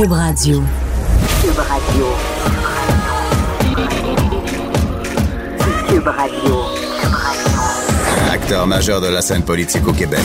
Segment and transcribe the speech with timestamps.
[0.00, 0.62] Cube Radio.
[1.42, 2.06] Cube Radio.
[5.88, 6.56] Cube Radio.
[8.32, 10.24] Acteur majeur de la scène politique au Québec.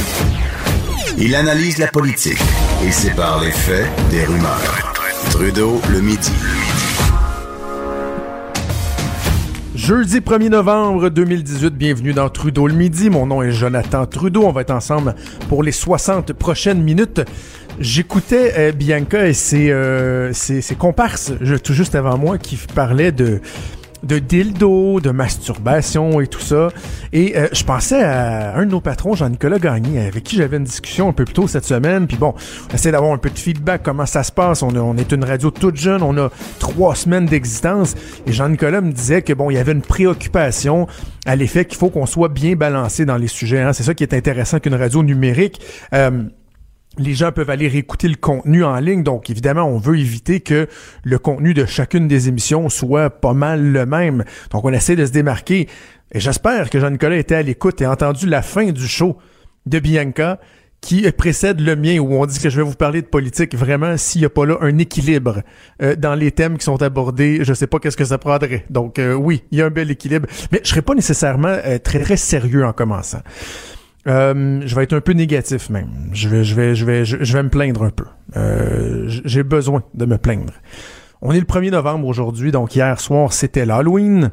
[1.17, 2.39] Il analyse la politique
[2.85, 4.93] et sépare les faits des rumeurs.
[5.31, 6.31] Trudeau le midi.
[9.75, 13.09] Jeudi 1er novembre 2018, bienvenue dans Trudeau le midi.
[13.09, 14.45] Mon nom est Jonathan Trudeau.
[14.45, 15.15] On va être ensemble
[15.49, 17.21] pour les 60 prochaines minutes.
[17.79, 22.57] J'écoutais euh, Bianca et ses, euh, ses, ses comparses je, tout juste avant moi qui
[22.73, 23.41] parlaient de
[24.03, 26.67] de dildo, de masturbation et tout ça.
[27.11, 30.63] Et euh, je pensais à un de nos patrons, Jean-Nicolas Gagné, avec qui j'avais une
[30.63, 32.05] discussion un peu plus tôt cette semaine.
[32.05, 32.35] Puis bon,
[32.69, 34.61] on essaie d'avoir un peu de feedback, comment ça se passe.
[34.61, 37.95] On, on est une radio toute jeune, on a trois semaines d'existence.
[38.27, 40.85] Et Jean-Nicolas me disait que bon, il y avait une préoccupation
[41.25, 43.61] à l'effet qu'il faut qu'on soit bien balancé dans les sujets.
[43.61, 43.73] hein.
[43.73, 45.59] C'est ça qui est intéressant qu'une radio numérique.
[45.93, 46.11] Euh,
[46.97, 49.03] les gens peuvent aller réécouter le contenu en ligne.
[49.03, 50.67] Donc, évidemment, on veut éviter que
[51.03, 54.23] le contenu de chacune des émissions soit pas mal le même.
[54.51, 55.67] Donc, on essaie de se démarquer.
[56.11, 59.17] Et j'espère que Jean-Nicolas était à l'écoute et a entendu la fin du show
[59.65, 60.39] de Bianca
[60.85, 63.55] qui précède le mien où on dit que je vais vous parler de politique.
[63.55, 65.41] Vraiment, s'il n'y a pas là un équilibre
[65.81, 68.65] euh, dans les thèmes qui sont abordés, je sais pas qu'est-ce que ça prendrait.
[68.69, 70.27] Donc, euh, oui, il y a un bel équilibre.
[70.51, 73.21] Mais je serai pas nécessairement euh, très sérieux en commençant.
[74.07, 76.09] Euh, je vais être un peu négatif même.
[76.13, 78.05] Je vais, je vais, je vais, je, vais me plaindre un peu.
[78.37, 80.53] Euh, J'ai besoin de me plaindre.
[81.21, 84.31] On est le 1er novembre aujourd'hui, donc hier soir c'était l'Halloween.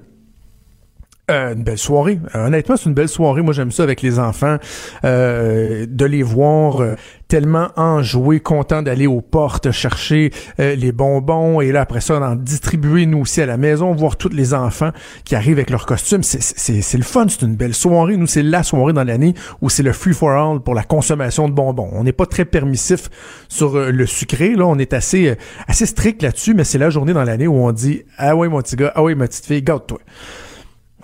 [1.30, 2.18] Euh, une belle soirée.
[2.34, 3.42] Euh, honnêtement, c'est une belle soirée.
[3.42, 4.56] Moi, j'aime ça avec les enfants,
[5.04, 6.82] euh, de les voir
[7.28, 13.06] tellement enjoués, contents d'aller aux portes chercher les bonbons et là après ça, d'en distribuer
[13.06, 14.90] nous aussi à la maison, voir tous les enfants
[15.24, 16.22] qui arrivent avec leurs costumes.
[16.24, 18.16] C'est- le fun, c'est une belle soirée.
[18.16, 21.48] Nous, c'est la soirée dans l'année où c'est le free for all pour la consommation
[21.48, 21.88] de bonbons.
[21.92, 23.08] On n'est pas très permissif
[23.48, 24.54] sur le sucré.
[24.56, 25.36] Là, on est assez
[25.68, 28.60] assez strict là-dessus, mais c'est la journée dans l'année où on dit ah ouais mon
[28.60, 30.00] petit gars, ah ouais ma petite fille, garde-toi.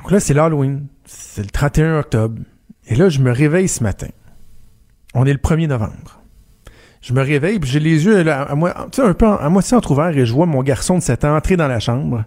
[0.09, 0.87] Donc là, c'est l'Halloween.
[1.05, 2.41] C'est le 31 octobre.
[2.87, 4.07] Et là, je me réveille ce matin.
[5.13, 6.23] On est le 1er novembre.
[7.03, 10.33] Je me réveille, puis j'ai les yeux à, un peu à moitié entrouverts, et je
[10.33, 12.25] vois mon garçon de 7 ans entrer dans la chambre,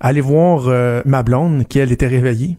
[0.00, 2.56] aller voir euh, ma blonde, qui elle était réveillée,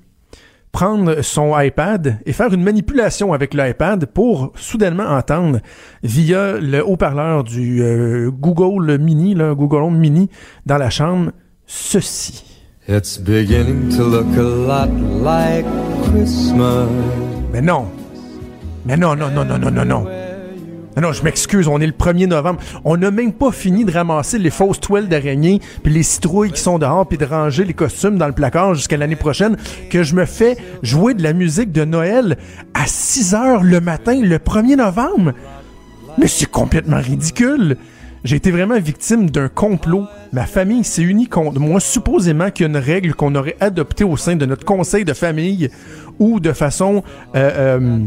[0.72, 5.60] prendre son iPad et faire une manipulation avec l'iPad pour soudainement entendre
[6.04, 10.30] via le haut-parleur du euh, Google Mini, là, Google Home Mini,
[10.68, 11.32] dans la chambre,
[11.66, 12.55] ceci.
[12.88, 14.90] It's beginning to look a lot
[15.24, 15.66] like
[16.04, 16.88] Christmas.
[17.52, 17.88] Mais non.
[18.86, 20.06] Mais non, non, non, non, non, non,
[20.96, 21.12] non.
[21.12, 22.60] Je m'excuse, on est le 1er novembre.
[22.84, 26.62] On n'a même pas fini de ramasser les fausses toiles d'araignée, puis les citrouilles qui
[26.62, 29.58] sont dehors, puis de ranger les costumes dans le placard jusqu'à l'année prochaine,
[29.90, 32.38] que je me fais jouer de la musique de Noël
[32.76, 35.34] à 6 heures le matin, le 1er novembre.
[36.20, 37.78] Mais c'est complètement ridicule.
[38.26, 40.06] J'ai été vraiment victime d'un complot.
[40.34, 44.04] Ma famille s'est unie contre moi, supposément qu'il y a une règle qu'on aurait adoptée
[44.04, 45.70] au sein de notre conseil de famille
[46.18, 47.04] ou de façon,
[47.36, 48.00] euh, euh,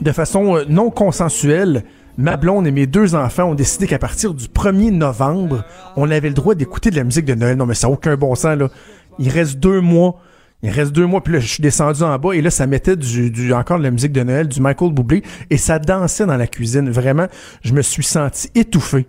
[0.00, 1.84] de façon euh, non consensuelle.
[2.16, 5.66] Ma blonde et mes deux enfants ont décidé qu'à partir du 1er novembre,
[5.96, 7.58] on avait le droit d'écouter de la musique de Noël.
[7.58, 8.70] Non, mais ça n'a aucun bon sens, là.
[9.18, 10.22] Il reste deux mois.
[10.62, 12.96] Il reste deux mois, puis là, je suis descendu en bas, et là, ça mettait
[12.96, 16.38] du, du, encore de la musique de Noël, du Michael Bublé, et ça dansait dans
[16.38, 16.88] la cuisine.
[16.88, 17.26] Vraiment,
[17.62, 19.06] je me suis senti étouffé.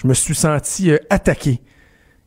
[0.00, 1.60] Je me suis senti euh, attaqué.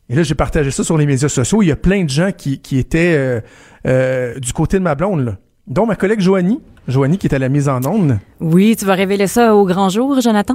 [0.08, 1.64] Et là, j'ai partagé ça sur les médias sociaux.
[1.64, 3.42] Il y a plein de gens qui, étaient euh,
[3.88, 5.38] euh, du côté de ma blonde, là.
[5.66, 6.62] dont ma collègue Joanie.
[6.88, 8.20] Joanie qui est à la mise en onde.
[8.40, 10.54] Oui, tu vas révéler ça au grand jour, Jonathan?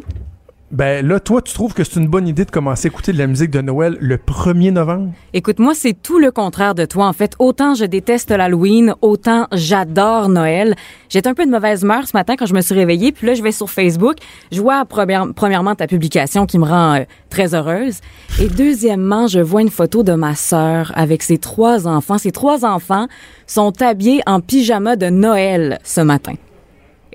[0.70, 3.18] Ben là, toi, tu trouves que c'est une bonne idée de commencer à écouter de
[3.18, 5.12] la musique de Noël le 1er novembre?
[5.32, 7.06] Écoute, moi, c'est tout le contraire de toi.
[7.06, 10.74] En fait, autant je déteste l'Halloween, autant j'adore Noël.
[11.08, 13.32] J'étais un peu de mauvaise humeur ce matin quand je me suis réveillée, puis là,
[13.32, 14.16] je vais sur Facebook.
[14.52, 18.00] Je vois première- premièrement ta publication qui me rend euh, très heureuse.
[18.38, 22.18] Et deuxièmement, je vois une photo de ma sœur avec ses trois enfants.
[22.18, 23.06] Ses trois enfants
[23.46, 26.34] sont habillés en pyjama de Noël ce matin.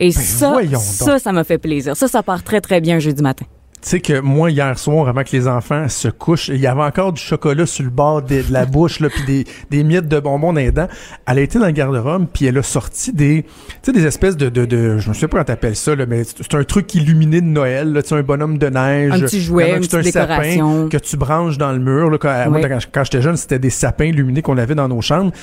[0.04, 0.82] Et ça, Ben, donc.
[0.82, 1.96] ça, ça m'a fait plaisir.
[1.96, 3.46] Ça, ça part très, très bien jeudi matin.
[3.82, 6.84] Tu sais que moi, hier soir, avant que les enfants se couchent, il y avait
[6.84, 10.08] encore du chocolat sur le bord de, de la bouche, là, puis des, des miettes
[10.08, 10.88] de bonbons dans les dents.
[11.28, 13.50] Elle a été dans le garde-robe, puis elle a sorti des, tu
[13.82, 16.24] sais, des espèces de, de, de, je me sais pas comment t'appelles ça, là, mais
[16.24, 19.12] c'est un truc illuminé de Noël, là, un bonhomme de neige.
[19.12, 22.18] Un petit jouet, Vraiment, une c'est un sapin que tu branches dans le mur, là.
[22.18, 22.70] Quand, moi, Oui.
[22.70, 25.34] quand, quand j'étais jeune, c'était des sapins illuminés qu'on avait dans nos chambres.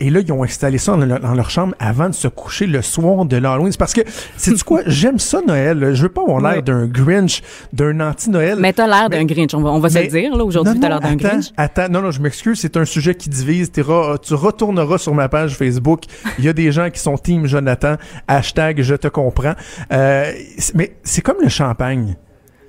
[0.00, 2.66] Et là, ils ont installé ça dans, leur- dans leur chambre avant de se coucher
[2.66, 3.70] le soir de l'Halloween.
[3.70, 4.00] C'est parce que,
[4.36, 4.80] c'est quoi?
[4.86, 5.94] J'aime ça, Noël.
[5.94, 7.40] Je veux pas avoir l'air d'un Grinch,
[7.72, 8.56] d'un anti-Noël.
[8.58, 10.88] Mais t'as l'air d'un Grinch, on va, on va se le dire, là, aujourd'hui, t'as
[10.88, 11.46] l'air d'un Grinch.
[11.56, 13.70] Attends, non, non, je m'excuse, c'est un sujet qui divise.
[13.70, 16.02] Tu retourneras sur ma page Facebook.
[16.38, 17.94] Il y a des gens qui sont Team Jonathan,
[18.26, 19.54] hashtag je te comprends.
[19.92, 20.32] Euh,
[20.74, 22.16] mais c'est comme le champagne.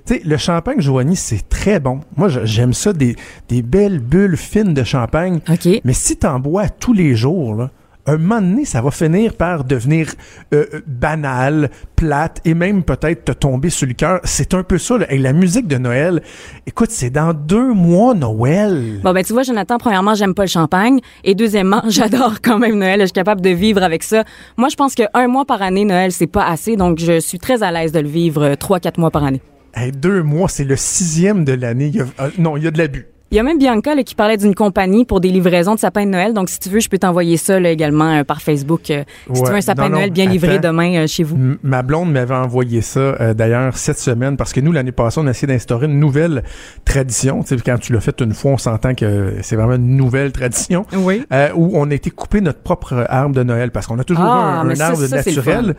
[0.06, 2.00] Tu sais, le champagne Joanie, c'est très bon.
[2.16, 3.16] Moi, j'aime ça, des,
[3.48, 5.40] des belles bulles fines de champagne.
[5.48, 5.80] OK.
[5.82, 7.70] Mais si t'en bois tous les jours, là,
[8.06, 10.12] un moment donné, ça va finir par devenir
[10.52, 14.20] euh, euh, banal, plate et même peut-être te tomber sur le cœur.
[14.24, 14.98] C'est un peu ça.
[14.98, 15.10] Là.
[15.10, 16.22] Et la musique de Noël,
[16.66, 19.00] écoute, c'est dans deux mois Noël.
[19.02, 21.00] Bon, ben, tu vois, Jonathan, premièrement, j'aime pas le champagne.
[21.24, 23.00] Et deuxièmement, j'adore quand même Noël.
[23.00, 24.24] Je suis capable de vivre avec ça.
[24.58, 26.76] Moi, je pense qu'un mois par année, Noël, c'est pas assez.
[26.76, 29.40] Donc, je suis très à l'aise de le vivre euh, trois, quatre mois par année.
[29.74, 31.86] Hey, deux mois, c'est le sixième de l'année.
[31.86, 33.06] Il y a- euh, non, il y a de l'abus.
[33.30, 36.04] Il y a même Bianca là, qui parlait d'une compagnie pour des livraisons de sapins
[36.04, 36.32] de Noël.
[36.34, 38.90] Donc, si tu veux, je peux t'envoyer ça là, également euh, par Facebook.
[38.90, 39.02] euh,
[39.34, 41.34] si tu veux un sapin Non, de Noël bien livré demain euh, chez vous.
[41.34, 45.26] M- Ma blonde m'avait envoyé ça d'ailleurs cette semaine parce que nous l'année passée on
[45.26, 46.44] a essayé d'instaurer une nouvelle
[46.84, 47.42] tradition.
[47.42, 50.30] Tu sais, quand tu l'as fait une fois, on s'entend que c'est vraiment une nouvelle
[50.30, 51.24] tradition Oui.
[51.56, 54.60] où on a été couper notre propre arbre de Noël parce qu'on a toujours Ah,
[54.60, 55.74] un, un arbre ça, naturel.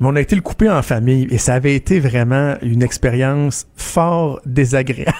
[0.00, 4.40] Mais on a été le en famille et ça avait été vraiment une expérience fort
[4.44, 5.12] désagréable.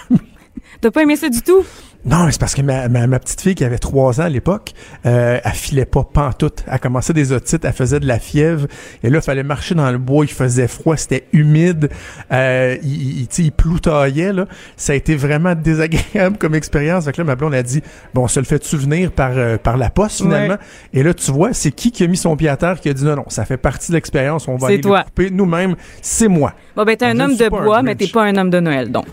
[0.81, 1.65] T'as pas aimé ça du tout?
[2.07, 4.29] Non, mais c'est parce que ma, ma, ma petite fille qui avait trois ans à
[4.29, 4.73] l'époque,
[5.07, 6.63] euh, elle filait pas pantoute.
[6.71, 8.67] Elle commençait des otites, elle faisait de la fièvre.
[9.03, 11.89] Et là, il fallait marcher dans le bois, il faisait froid, c'était humide.
[12.31, 14.47] Euh, il, il, là.
[14.77, 17.07] Ça a été vraiment désagréable comme expérience.
[17.07, 19.57] Fait que là, ma blonde a dit, bon, on se le fait souvenir par, euh,
[19.57, 20.57] par la poste, finalement.
[20.93, 22.93] Et là, tu vois, c'est qui qui a mis son pied à terre qui a
[22.93, 24.99] dit, non, non, ça fait partie de l'expérience, on va aller toi.
[24.99, 25.75] le couper nous-mêmes.
[26.03, 26.53] C'est moi.
[26.77, 29.07] Bon, ben, t'es un homme de bois, mais t'es pas un homme de Noël, donc.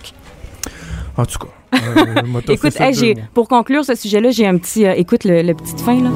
[1.15, 1.61] En tout cas.
[1.73, 4.85] Euh, Écoute, hey, j'ai, pour conclure ce sujet-là, j'ai un petit.
[4.85, 6.09] euh, écoute le, le petite fin, là.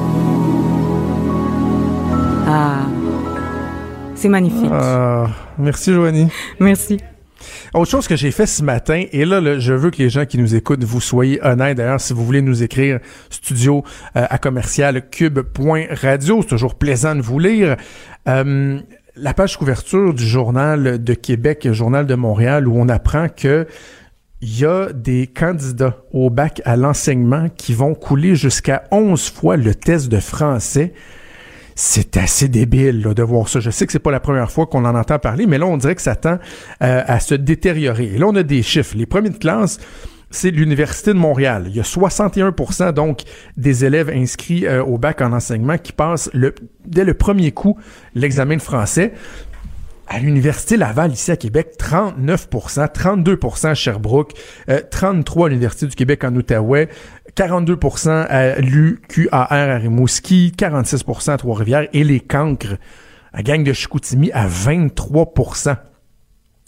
[2.48, 2.86] Ah.
[4.14, 4.70] C'est magnifique.
[4.72, 5.26] Ah,
[5.58, 6.28] merci, Joanie.
[6.58, 6.98] Merci.
[7.74, 10.24] Autre chose que j'ai fait ce matin, et là, là, je veux que les gens
[10.24, 11.76] qui nous écoutent, vous soyez honnêtes.
[11.76, 12.98] D'ailleurs, si vous voulez nous écrire,
[13.28, 13.84] studio
[14.16, 17.76] euh, à commercial cube.radio, c'est toujours plaisant de vous lire.
[18.26, 18.78] Euh,
[19.16, 23.66] la page couverture du journal de Québec, journal de Montréal, où on apprend que
[24.46, 29.56] il y a des candidats au bac à l'enseignement qui vont couler jusqu'à 11 fois
[29.56, 30.92] le test de français.
[31.74, 33.58] C'est assez débile de voir ça.
[33.58, 35.76] Je sais que c'est pas la première fois qu'on en entend parler, mais là, on
[35.76, 36.38] dirait que ça tend
[36.80, 38.04] euh, à se détériorer.
[38.14, 38.94] Et là, on a des chiffres.
[38.96, 39.80] Les premiers de classe,
[40.30, 41.64] c'est l'Université de Montréal.
[41.66, 43.22] Il y a 61% donc
[43.56, 46.30] des élèves inscrits euh, au bac en enseignement qui passent
[46.84, 47.76] dès le premier coup
[48.14, 49.12] l'examen de français.
[50.08, 54.32] À l'Université Laval, ici à Québec, 39% 32% à Sherbrooke,
[54.68, 56.88] euh, 33% à l'Université du Québec en Outaouais,
[57.34, 62.76] 42% à l'UQAR à Rimouski, 46% à Trois-Rivières et les cancres.
[63.32, 65.34] À Gang de Chicoutimi à 23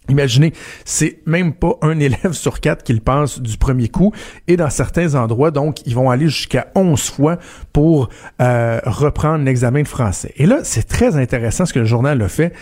[0.09, 0.53] Imaginez,
[0.85, 4.13] c'est même pas un élève sur quatre qui le passe du premier coup.
[4.47, 7.39] Et dans certains endroits, donc, ils vont aller jusqu'à 11 fois
[7.73, 8.09] pour
[8.41, 10.33] euh, reprendre l'examen de français.
[10.37, 12.53] Et là, c'est très intéressant ce que le journal a fait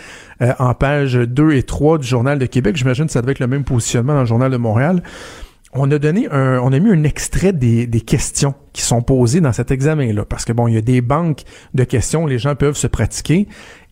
[0.41, 2.75] euh, en page 2 et 3 du Journal de Québec.
[2.75, 5.01] J'imagine que ça devait être le même positionnement dans le Journal de Montréal.
[5.73, 9.41] On a donné un, on a mis un extrait des, des questions qui sont posées
[9.41, 10.23] dans cet examen-là.
[10.25, 11.41] Parce que bon, il y a des banques
[11.73, 13.47] de questions, les gens peuvent se pratiquer.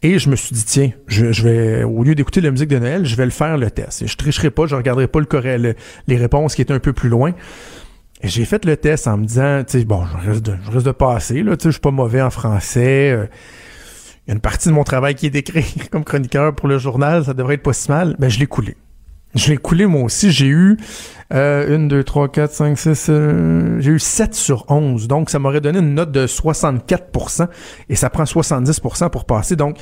[0.05, 3.07] Et je me suis dit, tiens, je, vais, au lieu d'écouter la musique de Noël,
[3.07, 4.05] je vais le faire le test.
[4.05, 5.75] Je tricherai pas, je regarderai pas le,
[6.05, 7.33] les réponses qui étaient un peu plus loin.
[8.21, 11.63] Et j'ai fait le test en me disant, bon, je risque de, passer, là, tu
[11.63, 13.13] sais, suis pas mauvais en français.
[13.13, 13.25] euh,
[14.27, 16.77] il y a une partie de mon travail qui est d'écrire comme chroniqueur pour le
[16.77, 18.15] journal, ça devrait être pas si mal.
[18.19, 18.77] Ben, je l'ai coulé.
[19.35, 20.31] Je l'ai coulé moi aussi.
[20.31, 20.77] J'ai eu
[21.33, 23.07] euh, une, deux, trois, quatre, cinq, six.
[23.09, 25.07] euh, j'ai eu 7 sur 11.
[25.07, 27.47] Donc, ça m'aurait donné une note de 64%
[27.89, 29.55] et ça prend 70% pour passer.
[29.55, 29.77] Donc,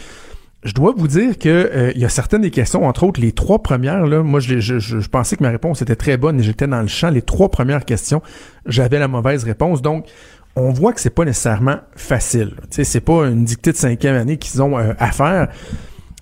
[0.64, 3.34] je dois vous dire que euh, il y a certaines des questions, entre autres les
[3.34, 6.44] trois premières, là, moi je, je, je, pensais que ma réponse était très bonne et
[6.44, 7.10] j'étais dans le champ.
[7.10, 8.22] Les trois premières questions,
[8.66, 9.82] j'avais la mauvaise réponse.
[9.82, 10.08] Donc,
[10.56, 12.56] on voit que c'est pas nécessairement facile.
[12.72, 15.50] Tu c'est pas une dictée de cinquième année qu'ils ont euh, à faire.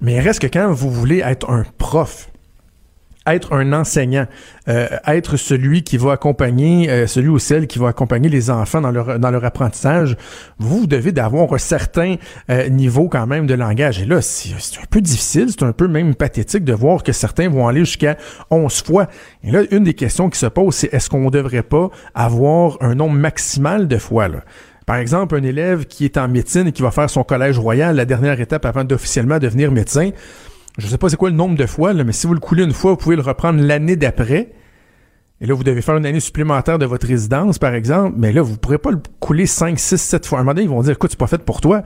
[0.02, 2.31] Mais il reste que quand vous voulez être un prof,
[3.28, 4.26] être un enseignant,
[4.68, 8.82] euh, être celui qui va accompagner, euh, celui ou celle qui va accompagner les enfants
[8.82, 10.18] dans leur, dans leur apprentissage,
[10.58, 12.16] vous devez d'avoir un certain
[12.50, 14.02] euh, niveau quand même de langage.
[14.02, 17.50] Et là, c'est un peu difficile, c'est un peu même pathétique de voir que certains
[17.50, 18.18] vont aller jusqu'à
[18.50, 19.08] 11 fois.
[19.44, 22.78] Et là, une des questions qui se pose, c'est est-ce qu'on ne devrait pas avoir
[22.82, 24.30] un nombre maximal de fois?
[24.30, 24.40] Là?
[24.88, 27.96] Par exemple, un élève qui est en médecine et qui va faire son collège royal,
[27.96, 30.10] la dernière étape avant d'officiellement devenir médecin,
[30.78, 32.64] je sais pas c'est quoi le nombre de fois, là, mais si vous le coulez
[32.64, 34.52] une fois, vous pouvez le reprendre l'année d'après.
[35.44, 38.14] Et là, vous devez faire une année supplémentaire de votre résidence, par exemple.
[38.18, 40.38] Mais là, vous pourrez pas le couler 5, 6, 7 fois.
[40.38, 41.84] À un moment donné, ils vont dire, écoute, c'est pas fait pour toi.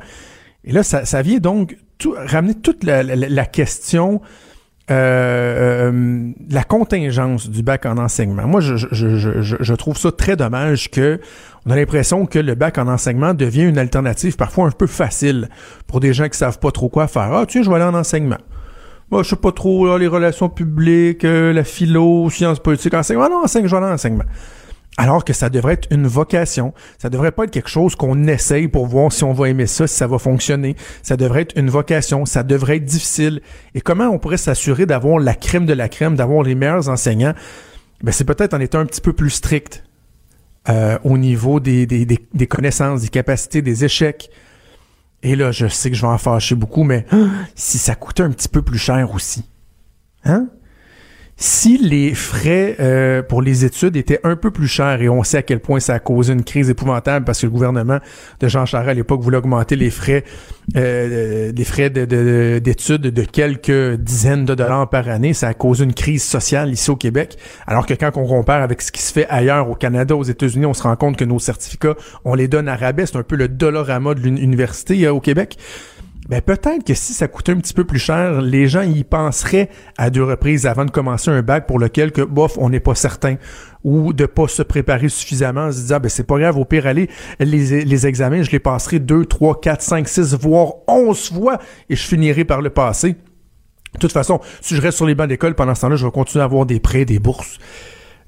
[0.66, 4.20] Et là, ça, ça vient donc tout, ramener toute la, la- la question,
[4.92, 8.46] euh, euh, la contingence du bac en enseignement.
[8.46, 11.20] Moi, je, je, je, je, je trouve ça très dommage que
[11.66, 15.50] on a l'impression que le bac en enseignement devient une alternative parfois un peu facile
[15.88, 17.32] pour des gens qui savent pas trop quoi faire.
[17.34, 18.38] Ah, tu sais, je vais aller en enseignement.
[19.12, 23.30] Moi, je sais pas trop, les relations publiques, euh, la philo, sciences politiques, enseignement.
[23.30, 24.24] Non, enseignement, je enseignement.
[24.98, 26.74] Alors que ça devrait être une vocation.
[26.98, 29.88] Ça devrait pas être quelque chose qu'on essaye pour voir si on va aimer ça,
[29.88, 30.76] si ça va fonctionner.
[31.04, 32.26] Ça devrait être une vocation.
[32.26, 33.42] Ça devrait être difficile.
[33.76, 37.34] Et comment on pourrait s'assurer d'avoir la crème de la crème, d'avoir les meilleurs enseignants?
[38.02, 39.84] Ben, c'est peut-être en étant un petit peu plus strict
[40.70, 44.32] euh, au niveau des connaissances, des capacités, des échecs.
[45.26, 47.08] Et là, je sais que je vais en fâcher beaucoup, mais
[47.56, 49.44] si ça coûtait un petit peu plus cher aussi.
[50.24, 50.50] Hein?
[51.38, 55.40] Si les frais euh, pour les études étaient un peu plus chers, et on sait
[55.40, 58.00] à quel point ça a causé une crise épouvantable parce que le gouvernement
[58.40, 60.24] de Jean Charest à l'époque voulait augmenter les frais
[60.78, 65.84] euh, des frais de, d'études de, quelques dizaines de dollars par année, ça a causé
[65.84, 67.38] une crise sociale ici au Québec.
[67.68, 70.66] Alors que quand on compare avec ce qui se fait ailleurs au Canada, aux États-Unis,
[70.66, 73.06] on se rend compte que nos certificats, on les donne à rabais.
[73.06, 75.58] C'est un peu le dollarama de l'université euh, au Québec
[76.28, 79.70] ben peut-être que si ça coûtait un petit peu plus cher, les gens y penseraient
[79.98, 82.96] à deux reprises avant de commencer un bac pour lequel que bof, on n'est pas
[82.96, 83.36] certain
[83.84, 87.10] ou de pas se préparer suffisamment, se dire ben c'est pas grave, au pire aller
[87.40, 91.96] les, les examens, je les passerai deux, trois, quatre, cinq, six, voire onze fois et
[91.96, 93.16] je finirai par le passer.
[93.94, 96.12] De toute façon, si je reste sur les bancs d'école pendant ce temps-là, je vais
[96.12, 97.60] continuer à avoir des prêts, des bourses.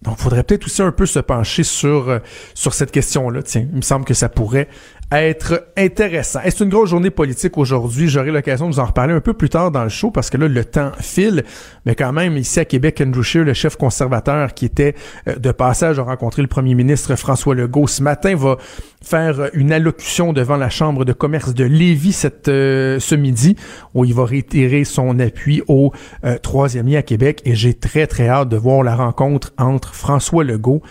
[0.03, 2.19] Donc, il faudrait peut-être aussi un peu se pencher sur, euh,
[2.53, 3.41] sur cette question-là.
[3.41, 4.67] Tiens, il me semble que ça pourrait
[5.11, 6.39] être intéressant.
[6.43, 8.09] C'est une grosse journée politique aujourd'hui.
[8.09, 10.37] J'aurai l'occasion de vous en reparler un peu plus tard dans le show parce que
[10.37, 11.45] là, le temps file.
[11.85, 14.95] Mais quand même, ici à Québec, Andrew Scheer, le chef conservateur qui était
[15.27, 18.57] euh, de passage à rencontrer le premier ministre François Legault ce matin, va
[19.03, 23.55] faire une allocution devant la Chambre de commerce de Lévis cette, euh, ce midi
[23.93, 25.91] où il va réitérer son appui au
[26.25, 27.41] euh, troisième lien à Québec.
[27.45, 30.81] Et j'ai très, très hâte de voir la rencontre entre François Legault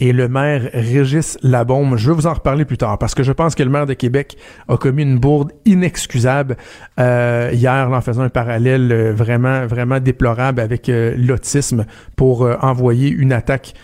[0.00, 1.96] et le maire Régis Labombe.
[1.96, 3.94] Je vais vous en reparler plus tard parce que je pense que le maire de
[3.94, 4.36] Québec
[4.68, 6.56] a commis une bourde inexcusable
[6.98, 11.84] euh, hier en faisant un parallèle euh, vraiment vraiment déplorable avec euh, l'autisme
[12.16, 13.74] pour euh, envoyer une attaque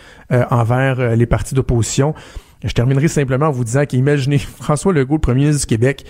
[0.49, 2.15] envers les partis d'opposition.
[2.65, 6.05] Je terminerai simplement en vous disant qu'imaginez François Legault, le premier ministre du Québec,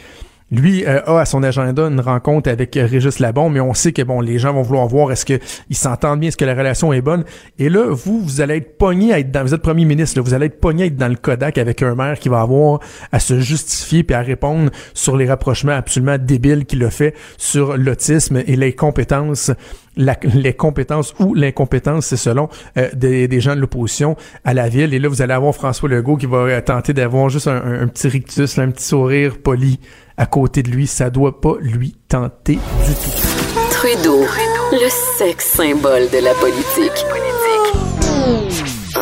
[0.51, 3.93] lui euh, a à son agenda une rencontre avec euh, Régis Labon, mais on sait
[3.93, 5.39] que bon, les gens vont vouloir voir est-ce qu'ils
[5.71, 7.23] s'entendent bien, est-ce que la relation est bonne.
[7.57, 10.33] Et là, vous, vous allez être pogné à être dans, vous êtes premier ministre, vous
[10.33, 12.79] allez être pogné à être dans le Kodak avec un maire qui va avoir
[13.11, 17.75] à se justifier puis à répondre sur les rapprochements absolument débiles qu'il a fait sur
[17.77, 19.51] l'autisme et les compétences
[19.97, 24.93] les compétences ou l'incompétence, c'est selon euh, des, gens de l'opposition à la ville.
[24.93, 28.57] Et là, vous allez avoir François Legault qui va tenter d'avoir juste un, petit rictus,
[28.59, 29.79] un petit sourire poli
[30.17, 30.87] à côté de lui.
[30.87, 33.27] Ça doit pas lui tenter du tout.
[33.71, 34.25] Trudeau,
[34.71, 37.05] le sexe symbole de la politique.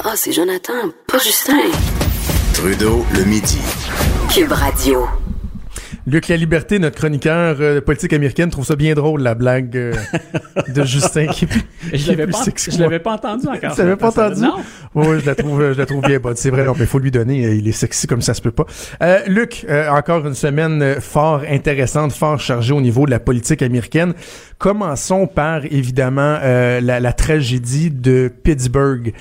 [0.06, 0.74] Ah, c'est Jonathan,
[1.08, 1.58] pas Justin.
[2.54, 3.60] Trudeau, le midi.
[4.30, 5.08] Cube Radio.
[6.06, 9.78] Luc La Liberté, notre chroniqueur euh, de politique américaine, trouve ça bien drôle, la blague
[9.78, 9.94] euh,
[10.68, 11.48] de Justin qui
[11.94, 13.74] Je l'avais pas, je l'avais pas entendu encore.
[13.74, 14.42] Tu l'avais pas entendu?
[14.42, 14.56] Non.
[14.96, 16.36] Oui, je la trouve, je la trouve bien bonne.
[16.36, 18.52] C'est vrai, non, mais faut lui donner, euh, il est sexy comme ça se peut
[18.52, 18.66] pas.
[19.28, 24.14] Luc, encore une semaine fort intéressante, fort chargée au niveau de la politique américaine.
[24.58, 29.14] Commençons par, évidemment, la, la tragédie de Pittsburgh.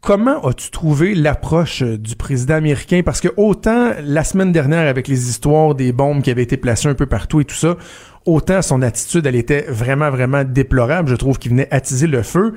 [0.00, 3.02] Comment as-tu trouvé l'approche euh, du président américain?
[3.04, 6.88] Parce que autant la semaine dernière, avec les histoires des bombes qui avaient été placées
[6.88, 7.76] un peu partout et tout ça,
[8.24, 11.10] autant son attitude, elle était vraiment, vraiment déplorable.
[11.10, 12.54] Je trouve qu'il venait attiser le feu.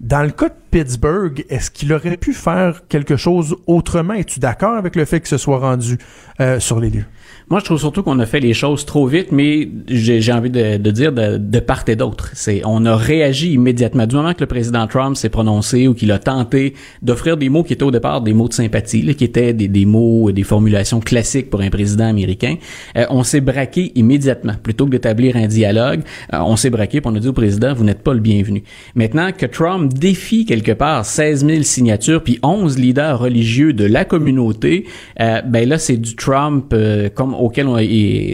[0.00, 4.12] Dans le cas de Pittsburgh, est-ce qu'il aurait pu faire quelque chose autrement?
[4.12, 5.96] Es-tu d'accord avec le fait que ce soit rendu
[6.38, 7.06] euh, sur les lieux?
[7.48, 10.78] Moi, je trouve surtout qu'on a fait les choses trop vite, mais j'ai envie de,
[10.90, 12.30] dire de, part et d'autre.
[12.34, 16.10] C'est on a réagi immédiatement du moment que le président Trump s'est prononcé ou qu'il
[16.10, 19.52] a tenté d'offrir des mots qui étaient au départ des mots de sympathie, qui étaient
[19.52, 22.56] des, des, mots, des formulations classiques pour un président américain.
[22.96, 26.00] Euh, on s'est braqué immédiatement plutôt que d'établir un dialogue.
[26.34, 28.64] Euh, on s'est braqué pour on a dit au président vous n'êtes pas le bienvenu.
[28.96, 34.04] Maintenant que Trump défie quelque part 16 000 signatures puis 11 leaders religieux de la
[34.04, 34.86] communauté,
[35.20, 36.74] euh, ben là c'est du Trump
[37.14, 37.76] comme auquel on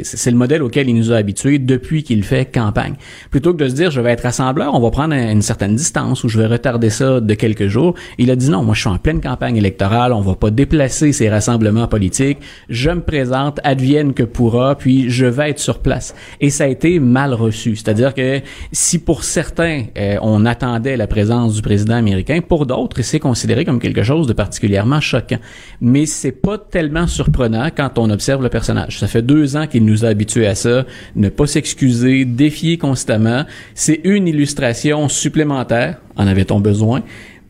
[0.02, 2.94] c'est le modèle auquel il nous a habitués depuis qu'il fait campagne.
[3.30, 6.24] Plutôt que de se dire je vais être rassembleur, on va prendre une certaine distance
[6.24, 7.94] ou je vais retarder ça de quelques jours.
[8.18, 11.12] Il a dit non, moi je suis en pleine campagne électorale, on va pas déplacer
[11.12, 12.38] ces rassemblements politiques.
[12.68, 16.14] Je me présente, advienne que pourra, puis je vais être sur place.
[16.40, 17.76] Et ça a été mal reçu.
[17.76, 18.40] C'est-à-dire que
[18.72, 23.64] si pour certains euh, on attendait la présence du président américain, pour d'autres c'est considéré
[23.64, 25.38] comme quelque chose de particulièrement choquant.
[25.80, 28.98] Mais c'est pas tellement surprenant quand on observe le personnage.
[28.98, 30.84] Ça fait deux ans qu'il nous a habitués à ça,
[31.16, 33.44] ne pas s'excuser, défier constamment.
[33.74, 37.02] C'est une illustration supplémentaire, en avait-on besoin,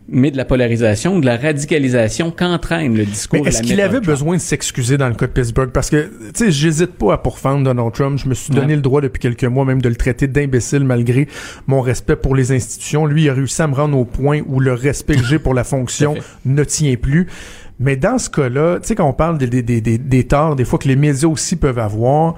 [0.08, 3.40] mais de la polarisation, de la radicalisation qu'entraîne le discours.
[3.42, 5.70] Mais est-ce qu'il avait besoin de s'excuser dans le cas de Pittsburgh?
[5.70, 8.18] Parce que, tu sais, j'hésite pas à pourfendre Donald Trump.
[8.18, 8.76] Je me suis donné Ouais.
[8.76, 11.28] le droit depuis quelques mois même de le traiter d'imbécile malgré
[11.66, 13.06] mon respect pour les institutions.
[13.06, 15.54] Lui, il a réussi à me rendre au point où le respect que j'ai pour
[15.54, 17.28] la fonction ne tient plus.
[17.80, 20.64] Mais dans ce cas-là, tu sais, quand on parle des, des, des, des, torts, des
[20.64, 22.34] fois que les médias aussi peuvent avoir,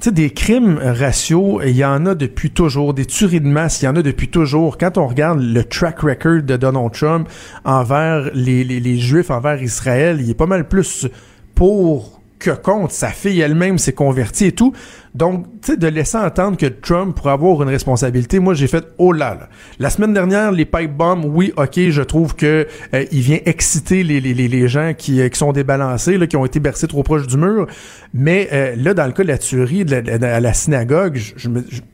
[0.00, 2.94] sais, des crimes raciaux, il y en a depuis toujours.
[2.94, 4.78] Des tueries de masse, il y en a depuis toujours.
[4.78, 7.28] Quand on regarde le track record de Donald Trump
[7.64, 11.06] envers les, les, les Juifs, envers Israël, il est pas mal plus
[11.54, 12.92] pour que contre.
[12.92, 14.72] Sa fille elle-même s'est convertie et tout.
[15.14, 18.84] Donc, tu sais, de laisser entendre que Trump pourrait avoir une responsabilité, moi, j'ai fait
[18.98, 23.04] «Oh là là!» La semaine dernière, les pipe bombs, oui, OK, je trouve que euh,
[23.10, 26.44] il vient exciter les, les, les, gens qui, euh, qui sont débalancés, là, qui ont
[26.44, 27.66] été bercés trop proche du mur.
[28.12, 31.18] Mais euh, là, dans le cas de la tuerie à la synagogue,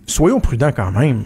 [0.06, 1.22] soyons prudents quand même.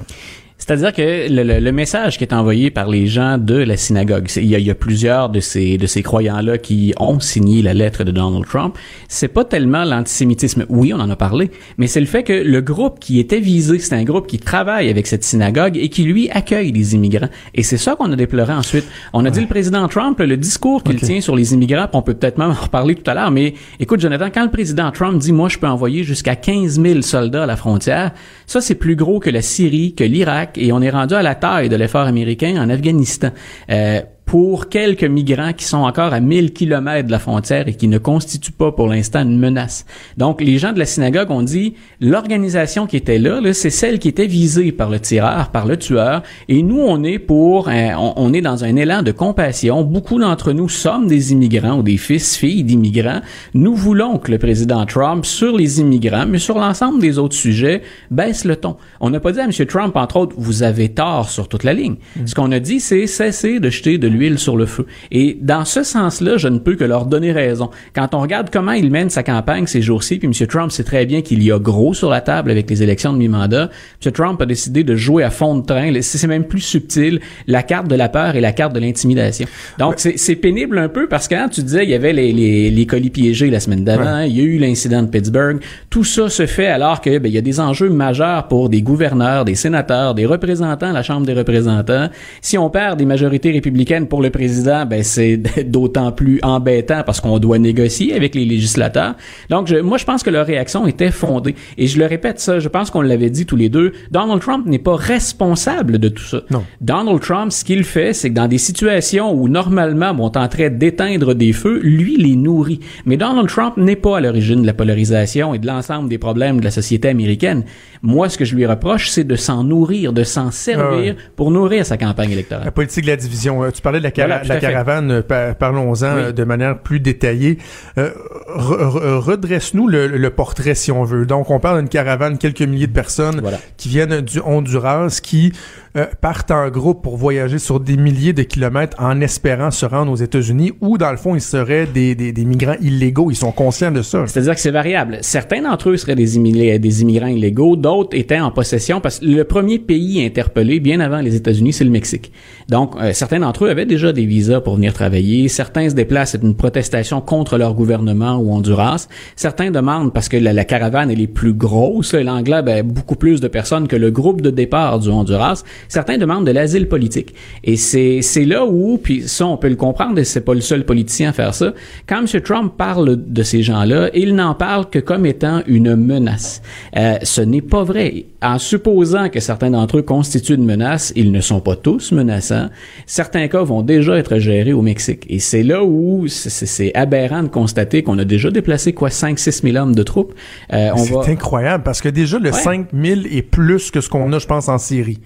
[0.58, 4.26] C'est-à-dire que le, le- le message qui est envoyé par les gens de la synagogue,
[4.36, 8.04] il y y a plusieurs de ces de ces croyants-là qui ont signé la lettre
[8.04, 8.75] de Donald Trump.
[9.08, 10.64] C'est pas tellement l'antisémitisme.
[10.70, 13.78] Oui, on en a parlé, mais c'est le fait que le groupe qui était visé,
[13.78, 17.28] c'est un groupe qui travaille avec cette synagogue et qui lui accueille les immigrants.
[17.54, 18.86] Et c'est ça qu'on a déploré ensuite.
[19.12, 22.14] On a dit le président Trump, le discours qu'il tient sur les immigrants, on peut
[22.14, 23.30] peut-être même en reparler tout à l'heure.
[23.30, 27.02] Mais écoute, Jonathan, quand le président Trump dit moi je peux envoyer jusqu'à 15 000
[27.02, 28.12] soldats à la frontière,
[28.47, 31.35] ça c'est plus gros que la Syrie, que l'Irak, et on est rendu à la
[31.35, 33.31] taille de l'effort américain en Afghanistan.
[33.71, 37.87] Euh, pour quelques migrants qui sont encore à 1000 kilomètres de la frontière et qui
[37.87, 39.87] ne constituent pas pour l'instant une menace.
[40.16, 44.00] Donc, les gens de la synagogue ont dit, l'organisation qui était là, là c'est celle
[44.00, 48.12] qui était visée par le tireur, par le tueur, et nous, on est pour, on,
[48.16, 49.85] on est dans un élan de compassion.
[49.85, 53.21] Beaucoup d'entre nous sommes des immigrants ou des fils, filles d'immigrants.
[53.54, 57.83] Nous voulons que le président Trump, sur les immigrants, mais sur l'ensemble des autres sujets,
[58.11, 58.76] baisse le ton.
[59.00, 59.52] On n'a pas dit à M.
[59.66, 61.95] Trump, entre autres, vous avez tort sur toute la ligne.
[62.25, 64.87] Ce qu'on a dit, c'est cesser de jeter de l'huile sur le feu.
[65.12, 67.70] Et dans ce sens-là, je ne peux que leur donner raison.
[67.94, 70.46] Quand on regarde comment il mène sa campagne ces jours-ci, puis M.
[70.49, 73.18] Trump sait très bien qu'il y a gros sur la table avec les élections de
[73.18, 73.70] mi-mandat,
[74.04, 74.12] M.
[74.12, 75.92] Trump a décidé de jouer à fond de train.
[76.00, 79.46] C'est même plus subtil, la carte de la peur et la carte de l'intimidation.
[79.78, 82.32] Donc, c'est- c'est pénible un peu parce que quand tu disais, il y avait les,
[82.32, 85.60] les, les colis piégés la semaine d'avant, il y a eu l'incident de Pittsburgh.
[85.91, 88.82] Tout ça se fait alors que ben, il y a des enjeux majeurs pour des
[88.82, 92.08] gouverneurs, des sénateurs, des représentants à la Chambre des représentants.
[92.41, 97.21] Si on perd des majorités républicaines pour le président, ben c'est d'autant plus embêtant parce
[97.21, 99.14] qu'on doit négocier avec les législateurs.
[99.50, 101.54] Donc, je- moi, je pense que leur réaction était fondée.
[101.78, 104.66] Et je le répète ça, je pense qu'on l'avait dit tous les deux, Donald Trump
[104.66, 106.42] n'est pas responsable de tout ça.
[106.50, 106.64] Non.
[106.80, 111.34] Donald Trump, ce qu'il fait, c'est que dans des situations où normalement on tenterait d'éteindre
[111.34, 112.80] des feux, lui les nourrit.
[113.04, 116.60] Mais Donald Trump n'est pas à l'origine de la polarisation et de l'ensemble des problèmes
[116.60, 117.64] de la société américaine.
[118.02, 121.16] Moi, ce que je lui reproche, c'est de s'en nourrir, de s'en servir Ah ouais.
[121.34, 122.64] pour nourrir sa campagne électorale.
[122.64, 123.64] La politique de la division.
[123.64, 125.11] Euh, tu parlais de la, cara- Voilà, caravane.
[125.11, 126.23] euh, pa- Parlons-en Oui.
[126.26, 127.59] euh, de manière plus détaillée.
[127.99, 128.11] Euh,
[128.54, 131.26] re- re- Redresse-nous le, le portrait, si on veut.
[131.26, 133.59] Donc, on parle d'une caravane, quelques milliers de personnes Voilà.
[133.76, 135.52] qui viennent du Honduras, qui
[135.97, 140.13] euh, partent en groupe pour voyager sur des milliers de kilomètres en espérant se rendre
[140.13, 143.30] aux États-Unis, où, dans le fond, ils seraient des, des, migrants illégaux.
[143.30, 144.26] Ils sont conscients de ça.
[144.26, 145.19] C'est-à-dire que c'est variable.
[145.23, 149.45] Certains d'entre eux seraient des, des immigrants illégaux, d'autres étaient en possession parce que le
[149.45, 152.32] premier pays interpellé, bien avant les États-Unis, c'est le Mexique.
[152.69, 155.49] Donc, euh, certains d'entre eux avaient déjà des visas pour venir travailler.
[155.49, 159.09] Certains se déplacent, c'est une protestation contre leur gouvernement ou Honduras.
[159.37, 163.49] Certains demandent, parce que la, caravane elle est plus grosse, l'anglais ben, beaucoup plus de
[163.49, 165.63] personnes que le groupe de départ du Honduras.
[165.88, 167.34] Certains demandent de l'asile politique.
[167.64, 170.60] Et c'est c'est là où, puis ça on peut le comprendre, et c'est pas le
[170.60, 171.72] seul politicien à faire ça.
[172.08, 172.40] Quand M.
[172.42, 176.62] Trump parle de ces gens-là, il n'en parle que comme étant une menace.
[176.96, 178.26] Euh, ce n'est pas vrai.
[178.42, 182.68] En supposant que certains d'entre eux constituent une menace, ils ne sont pas tous menaçants.
[183.06, 185.25] Certains cas vont déjà être gérés au Mexique.
[185.28, 189.76] Et c'est là où c'est- aberrant de constater qu'on a déjà déplacé quoi 5-6 000
[189.76, 190.34] hommes de troupes.
[190.72, 191.20] Euh, C'est va...
[191.28, 192.60] incroyable parce que déjà, le Ouais.
[192.60, 195.18] 5000 est plus que ce qu'on a, je pense, en Syrie.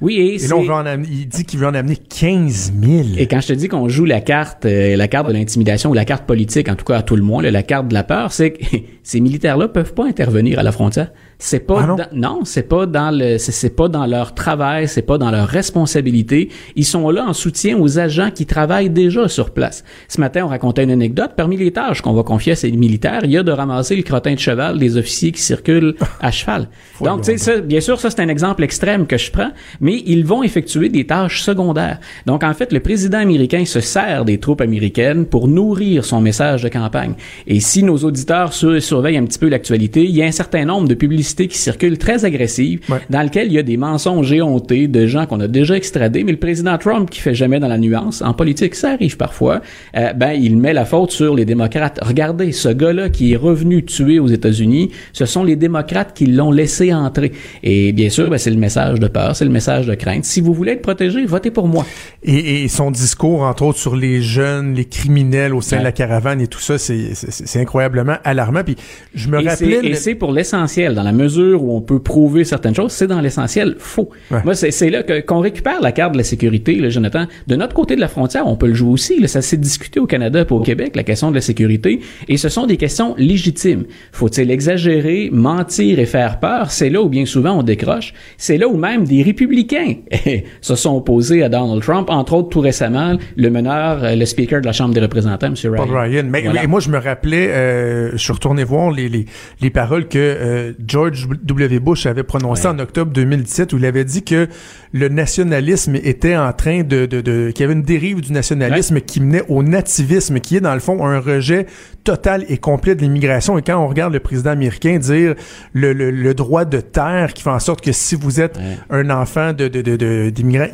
[0.00, 2.72] Oui, et, Et là, on veut en amener- il dit qu'il veut en amener 15
[2.80, 3.02] 000.
[3.16, 5.94] Et quand je te dis qu'on joue la carte, euh, la carte de l'intimidation ou
[5.94, 8.04] la carte politique, en tout cas à tout le monde, là, la carte de la
[8.04, 8.64] peur, c'est que
[9.02, 11.10] ces militaires-là peuvent pas intervenir à la frontière.
[11.40, 11.94] C'est pas Ah non?
[11.96, 15.46] dans- non, c'est pas dans le c'est- pas dans leur travail, c'est pas dans leur
[15.46, 16.48] responsabilité.
[16.74, 19.84] Ils sont là en soutien aux agents qui travaillent déjà sur place.
[20.08, 21.30] Ce matin, on racontait une anecdote.
[21.36, 24.02] Parmi les tâches qu'on va confier à ces militaires, il y a de ramasser le
[24.02, 26.68] crottin de cheval des officiers qui circulent à cheval.
[27.00, 30.24] Donc, tu sais, bien sûr, ça c'est un exemple extrême que je prends, mais ils
[30.26, 32.00] vont effectuer des tâches secondaires.
[32.26, 36.64] Donc, en fait, le président américain se sert des troupes américaines pour nourrir son message
[36.64, 37.14] de campagne.
[37.46, 40.64] Et si nos auditeurs sur- surveillent un petit peu l'actualité, il y a un certain
[40.64, 42.98] nombre de publicités publicité qui circule très agressive, Ouais.
[43.10, 46.32] dans lequel il y a des mensonges éhontés de gens qu'on a déjà extradés, mais
[46.32, 49.60] le président Trump qui fait jamais dans la nuance, en politique ça arrive parfois,
[49.96, 51.98] euh, ben il met la faute sur les démocrates.
[52.02, 56.50] Regardez, ce gars-là qui est revenu tuer aux États-Unis, ce sont les démocrates qui l'ont
[56.50, 57.32] laissé entrer.
[57.62, 60.24] Et bien sûr, ben, c'est le message de peur, c'est le message de crainte.
[60.24, 61.84] Si vous voulez être protégé, votez pour moi.
[62.22, 65.80] Et, et son discours, entre autres, sur les jeunes, les criminels au sein Ouais.
[65.80, 68.62] de la caravane et tout ça, c'est incroyablement alarmant.
[68.64, 68.76] Puis
[69.14, 69.80] je me Et rappelais...
[69.84, 73.20] Et c'est pour l'essentiel, dans la mesure où on peut prouver certaines choses, c'est dans
[73.20, 74.08] l'essentiel faux.
[74.30, 74.40] Ouais.
[74.44, 77.24] Moi, c'est là que- qu'on récupère la carte de la sécurité, là, Jonathan.
[77.46, 79.20] De notre côté de la frontière, on peut le jouer aussi.
[79.20, 82.00] Là, ça s'est discuté au Canada et au Québec, la question de la sécurité.
[82.28, 83.84] Et ce sont des questions légitimes.
[84.12, 86.70] Faut-il exagérer, mentir et faire peur?
[86.70, 88.14] C'est là où bien souvent on décroche.
[88.36, 89.94] C'est là où même des républicains
[90.60, 94.60] se sont opposés à Donald Trump, entre autres tout récemment, le meneur, euh, le speaker
[94.60, 95.54] de la Chambre des représentants, M.
[95.62, 95.74] Ryan.
[95.86, 96.22] Paul Ryan.
[96.30, 96.60] Mais, Voilà.
[96.62, 99.24] mais moi, je me rappelais, euh, je suis retourné voir les, les,
[99.60, 101.78] les paroles que euh, George W.
[101.80, 102.74] Bush avait prononcées Ouais.
[102.74, 104.48] en octobre 2017, où il avait dit que
[104.92, 107.06] le nationalisme était en train de...
[107.06, 110.60] de, de qu'il y avait une dérive du nationalisme qui menait au nativisme, qui est
[110.60, 111.66] dans le fond un rejet
[112.04, 113.58] total et complet de l'immigration.
[113.58, 115.34] Et quand on regarde le président américain dire
[115.72, 118.78] le, le, le droit de terre qui fait en sorte que si vous êtes Ouais.
[118.90, 119.68] un enfant de,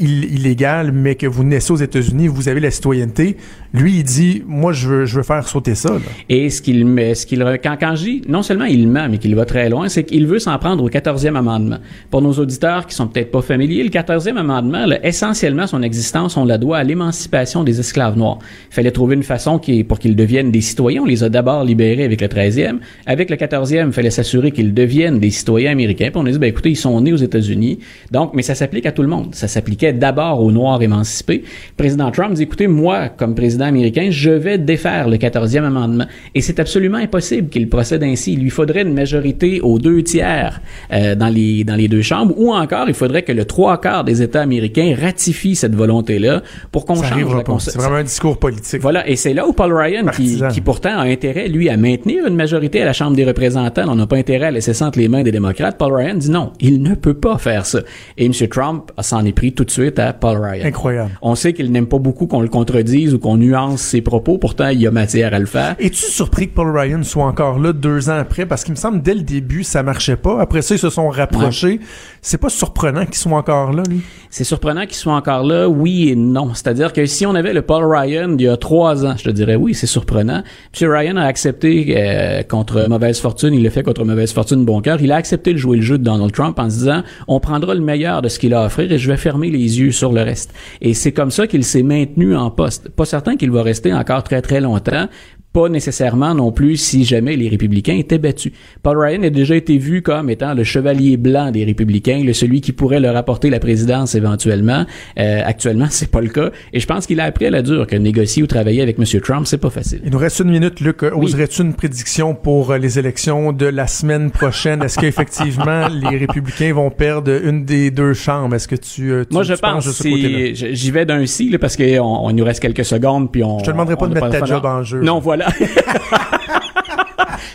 [0.00, 3.36] ill- illégal, mais que vous naissez aux États-Unis, vous avez la citoyenneté,
[3.72, 5.90] lui, il dit, moi, je veux, je veux faire sauter ça.
[5.94, 5.98] là.
[6.28, 9.18] Et ce qu'il met, ce qu'il quand, quand je dis, non seulement il ment, mais
[9.18, 11.78] qu'il va très loin, c'est qu'il veut s'en prendre au 14e amendement.
[12.10, 16.44] Pour nos auditeurs qui sont peut-être pas familiers, le 14e amendement, essentiellement, son existence, on
[16.44, 18.38] la doit à l'émancipation des esclaves noirs.
[18.70, 21.02] Il fallait trouver une façon pour qu'ils deviennent des citoyens.
[21.02, 22.78] On les a d'abord libérés avec le 13e.
[23.06, 26.10] Avec le 14e, il fallait s'assurer qu'ils deviennent des citoyens américains.
[26.10, 27.78] Puis on a dit, ben écoutez, ils sont nés aux États-Unis.
[28.10, 29.34] Donc, mais ça s'applique à tout le monde.
[29.34, 31.44] Ça s'appliquait d'abord aux Noirs émancipés.
[31.76, 36.06] Président Trump dit, écoutez, moi, comme président américain, je vais défaire le 14e amendement.
[36.34, 38.34] Et c'est absolument impossible qu'il procède ainsi.
[38.34, 42.34] Il lui faudrait une majorité aux deux tiers euh, dans, les, dans les deux chambres,
[42.36, 46.84] ou encore, il faudrait que le trois quarts des États américains ratifient cette volonté-là pour
[46.86, 47.42] qu'on change la pas.
[47.44, 48.80] cons- C'est vraiment un discours politique.
[48.80, 52.26] voilà, et c'est là où Paul Ryan, qui, qui pourtant a intérêt, lui, à maintenir
[52.26, 54.98] une majorité à la Chambre des représentants, on n'a pas intérêt à laisser ça entre
[54.98, 57.80] les mains des démocrates, Paul Ryan dit non, il ne peut pas faire ça.
[58.18, 58.32] Et M.
[58.50, 60.64] Trump s'en est pris tout de suite à Paul Ryan.
[60.66, 61.10] Incroyable.
[61.22, 64.68] On sait qu'il n'aime pas beaucoup qu'on le contredise ou qu'on nuance ses propos, pourtant
[64.68, 65.76] il y a matière à le faire.
[65.78, 68.46] Es-tu surpris que Paul Ryan soit encore là deux ans après?
[68.46, 70.40] Parce qu'il me semble, dès le début, ça marchait pas.
[70.40, 71.80] Après ça, ils se sont rapprochés.
[72.20, 74.00] C'est pas surprenant qu'ils soient encore là, lui.
[74.30, 76.54] C'est surprenant qu'il soit encore là, oui et non.
[76.54, 79.30] C'est-à-dire que si on avait le Paul Ryan il y a trois ans, je te
[79.30, 80.42] dirais oui, c'est surprenant.
[80.80, 80.90] M.
[80.90, 85.00] Ryan a accepté euh, contre mauvaise fortune, il l'a fait contre mauvaise fortune, bon cœur.
[85.00, 87.74] Il a accepté de jouer le jeu de Donald Trump en se disant, on prendra
[87.74, 90.12] le meilleur de ce qu'il a à offrir et je vais fermer les yeux sur
[90.12, 90.52] le reste.
[90.80, 92.88] Et c'est comme ça qu'il s'est maintenu en poste.
[92.88, 95.08] Pas certain qu'il va rester encore très très longtemps.
[95.54, 98.50] Pas nécessairement non plus si jamais les républicains étaient battus.
[98.82, 102.60] Paul Ryan a déjà été vu comme étant le chevalier blanc des républicains, le celui
[102.60, 104.84] qui pourrait leur apporter la présidence éventuellement.
[105.16, 106.50] Euh, actuellement, c'est pas le cas.
[106.72, 109.04] Et je pense qu'il a appris à la dure que négocier ou travailler avec M.
[109.20, 110.00] Trump, c'est pas facile.
[110.04, 111.04] Il nous reste une minute, Luc.
[111.04, 114.82] Oserais-tu une prédiction pour euh, les élections de la semaine prochaine?
[114.82, 118.56] Est-ce qu'effectivement, les républicains vont perdre une des deux chambres?
[118.56, 120.38] Est-ce que tu, euh, tu Moi, je tu pense de ce côté-là?
[120.48, 123.44] si j- j'y vais d'un si là, parce qu'on on nous reste quelques secondes puis
[123.44, 123.60] on.
[123.60, 125.00] Je te demanderai pas de mettre ta job en jeu.
[125.00, 125.43] Non, voilà.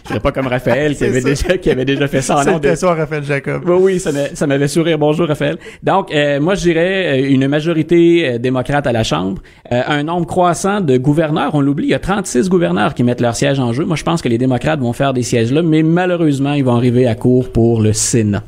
[0.04, 1.30] Je serais pas comme Raphaël qui avait ça.
[1.30, 3.62] déjà qui avait déjà fait ça en de C'était ça, Raphaël Jacob.
[3.68, 4.98] Oui, oui, ça m'a- ça m'avait sourire.
[4.98, 5.58] Bonjour, Raphaël.
[5.84, 10.04] Donc, euh, moi, je dirais euh, une majorité euh, démocrate à la Chambre, euh, un
[10.04, 11.52] nombre croissant de gouverneurs.
[11.54, 13.86] On l'oublie, il y a 36 gouverneurs qui mettent leur siège en jeu.
[13.86, 16.76] Moi, je pense que les démocrates vont faire des sièges là, mais malheureusement, ils vont
[16.76, 18.44] arriver à court pour le Sénat.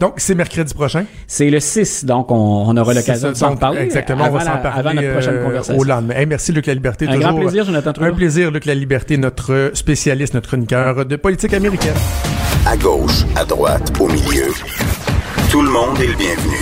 [0.00, 1.04] Donc, c'est mercredi prochain?
[1.26, 3.80] C'est le 6, donc on, on aura l'occasion de s'en parler.
[3.82, 5.78] Exactement, on avant va s'en parler Avant notre prochaine euh, conversation.
[5.80, 6.14] au lendemain.
[6.14, 7.06] Hey, merci, Luc La Liberté.
[7.06, 8.10] Un toujours, grand plaisir, Jonathan Trudeau.
[8.10, 11.94] Un plaisir, Luc La Liberté, notre spécialiste, notre chroniqueur de politique américaine.
[12.66, 14.46] À gauche, à droite, au milieu.
[15.50, 16.56] Tout le monde est le bienvenu.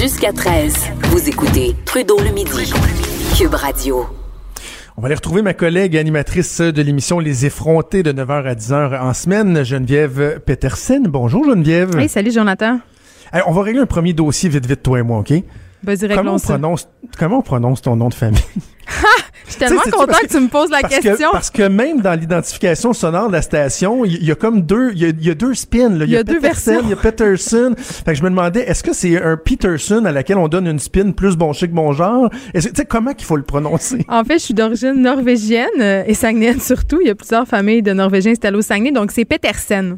[0.00, 0.74] Jusqu'à 13,
[1.10, 2.72] vous écoutez Trudeau le midi.
[3.38, 4.25] Cube Radio.
[4.98, 8.98] On va aller retrouver ma collègue animatrice de l'émission Les Effrontés de 9h à 10h
[8.98, 11.02] en semaine, Geneviève Petersen.
[11.06, 11.98] Bonjour Geneviève.
[11.98, 12.80] Hey, salut Jonathan.
[13.30, 15.34] Hey, on va régler un premier dossier vite vite toi et moi, OK?
[16.14, 18.40] Comment on, prononce, comment on prononce ton nom de famille?
[19.46, 21.28] Je suis tellement content que, tu me poses la parce question.
[21.28, 24.62] Que, parce que même dans l'identification sonore de la station, il y, y a comme
[24.62, 25.94] deux, il y a, il y a deux spins.
[26.00, 26.80] Il y a deux Peterson, versions.
[26.82, 27.74] Il y a Peterson.
[27.78, 30.80] fait que je me demandais, est-ce que c'est un Peterson à laquelle on donne une
[30.80, 32.28] spin plus bon chic, bon genre?
[32.54, 34.04] Tu sais, comment qu'il faut le prononcer?
[34.08, 37.00] En fait, je suis d'origine norvégienne euh, et saguenayenne surtout.
[37.00, 39.96] Il y a plusieurs familles de Norvégiens installés au Saguenay, donc c'est Petersen.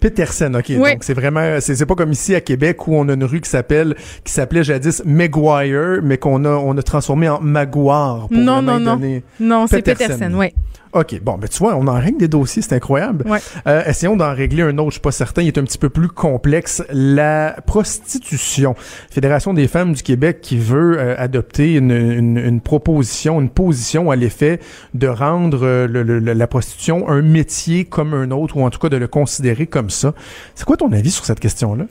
[0.00, 0.64] Petersen, ok.
[0.68, 0.92] Oui.
[0.92, 3.50] Donc c'est vraiment, c'est pas comme ici à Québec où on a une rue qui
[3.50, 8.26] s'appelle, qui s'appelait jadis Maguire, mais qu'on a, on a transformé en Maguire.
[8.28, 9.00] Pour Non, non, non.
[9.40, 10.34] Non, c'est Petersen.
[10.34, 10.52] Oui.
[10.94, 13.26] Ok, bon, ben tu vois, on en règle des dossiers, c'est incroyable.
[13.28, 13.40] Ouais.
[13.66, 15.90] Euh, essayons d'en régler un autre, je suis pas certain, il est un petit peu
[15.90, 16.82] plus complexe.
[16.90, 18.74] La prostitution.
[19.10, 24.10] Fédération des femmes du Québec qui veut euh, adopter une, une, une proposition, une position
[24.10, 24.60] à l'effet
[24.94, 28.78] de rendre euh, le- le- la prostitution un métier comme un autre, ou en tout
[28.78, 30.14] cas de le considérer comme ça.
[30.54, 31.86] C'est quoi ton avis sur cette question-là?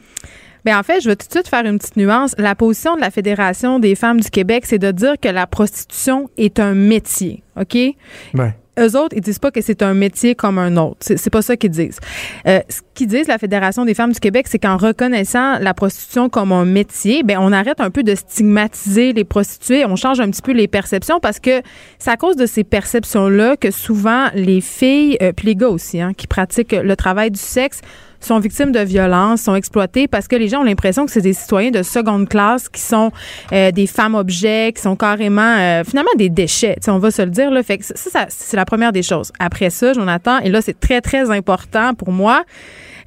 [0.66, 2.36] Ben en fait, je vais tout de suite faire une petite nuance.
[2.38, 6.30] La position de la Fédération des femmes du Québec, c'est de dire que la prostitution
[6.38, 7.76] est un métier, OK?
[7.76, 8.54] Ouais.
[8.80, 10.98] Eux autres, ils disent pas que c'est un métier comme un autre.
[11.02, 12.00] C'est pas ça qu'ils disent.
[12.48, 16.30] Euh, ce qu'ils disent, la Fédération des femmes du Québec, c'est qu'en reconnaissant la prostitution
[16.30, 20.30] comme un métier, ben on arrête un peu de stigmatiser les prostituées, on change un
[20.30, 21.62] petit peu les perceptions parce que
[22.00, 26.00] c'est à cause de ces perceptions-là que souvent les filles, euh, puis les gars aussi,
[26.00, 27.82] hein, qui pratiquent le travail du sexe,
[28.19, 31.34] sont victimes de violences, sont exploités parce que les gens ont l'impression que c'est des
[31.34, 33.12] citoyens de seconde classe qui sont
[33.51, 36.75] euh, des femmes objets, qui sont carrément euh, finalement des déchets.
[36.88, 37.62] On va se le dire là.
[37.82, 39.32] Ça, c'est la première des choses.
[39.39, 42.43] Après ça, Jonathan, et là c'est très très important pour moi.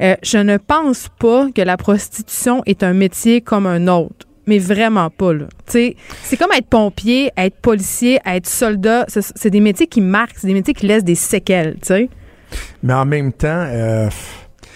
[0.00, 4.26] euh, je ne pense pas que la prostitution est un métier comme un autre.
[4.46, 5.44] Mais vraiment pas, là.
[5.66, 5.94] C'est
[6.38, 9.04] comme être pompier, être policier, être soldat.
[9.08, 12.08] C'est des métiers qui marquent, c'est des métiers qui laissent des séquelles, tu sais.
[12.82, 14.08] Mais en même temps, euh,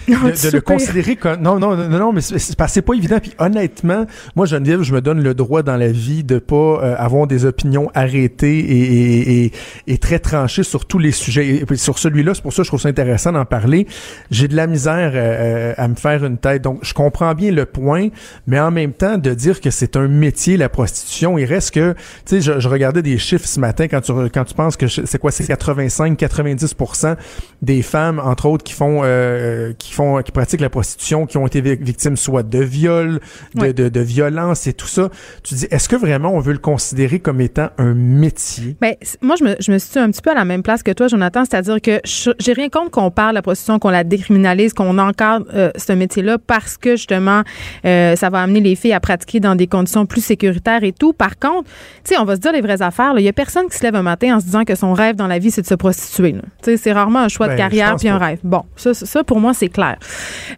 [0.08, 3.18] Non, de, le considérer comme non non non non mais c'est que c'est pas évident.
[3.20, 6.94] Puis honnêtement moi Geneviève je me donne le droit dans la vie de pas euh,
[6.98, 9.52] avoir des opinions arrêtées et, et, et,
[9.86, 11.56] et très tranchées sur tous les sujets.
[11.56, 13.86] Et, puis sur celui-là c'est pour ça que je trouve ça intéressant d'en parler.
[14.30, 16.62] J'ai de la misère euh, euh, à me faire une tête.
[16.62, 18.08] Donc je comprends bien le point
[18.46, 21.94] mais en même temps de dire que c'est un métier la prostitution il reste que
[22.26, 24.86] tu sais je, je regardais des chiffres ce matin quand tu quand tu penses que
[24.88, 27.16] c'est quoi c'est 85 90%
[27.62, 31.46] des femmes entre autres qui font euh, qui font qui pratiquent la prostitution qui ont
[31.46, 33.20] été vi- victimes soit de viol
[33.54, 33.72] de, Ouais.
[33.72, 35.08] de, de violence et tout ça
[35.42, 38.76] tu dis est-ce que vraiment on veut le considérer comme étant un métier?
[38.80, 40.90] Ben, moi, je me, je me situe un petit peu à la même place que
[40.92, 41.44] toi, Jonathan.
[41.44, 45.46] C'est-à-dire que j'ai rien contre qu'on parle de la prostitution, qu'on la décriminalise, qu'on encadre
[45.54, 47.42] euh, ce métier-là parce que, justement,
[47.84, 51.12] euh, ça va amener les filles à pratiquer dans des conditions plus sécuritaires et tout.
[51.12, 51.64] Par contre,
[52.04, 53.12] tu sais, on va se dire les vraies affaires.
[53.18, 55.16] Il y a personne qui se lève un matin en se disant que son rêve
[55.16, 56.32] dans la vie, c'est de se prostituer.
[56.32, 58.24] Tu sais, c'est rarement un choix Ben, de je carrière puis un pas.
[58.26, 58.38] rêve.
[58.42, 59.83] Bon, ça, ça pour moi, c'est clair.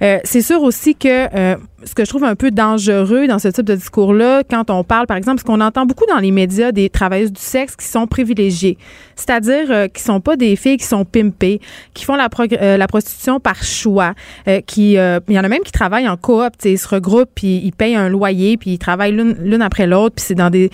[0.03, 1.57] Euh, c'est sûr aussi que euh,
[1.87, 5.07] ce que je trouve un peu dangereux dans ce type de discours-là, quand on parle,
[5.07, 8.07] par exemple, ce qu'on entend beaucoup dans les médias des travailleuses du sexe qui sont
[8.07, 8.77] privilégiées,
[9.15, 11.61] c'est-à-dire euh, qui sont pas des filles qui sont pimpées,
[11.95, 12.29] qui font la,
[12.61, 14.15] euh, la prostitution par choix,
[14.49, 17.31] euh, qui, euh, il y en a même qui travaillent en coop, ils se regroupent
[17.35, 20.51] puis ils payent un loyer puis ils travaillent l'une l'une après l'autre puis c'est dans
[20.51, 20.71] des,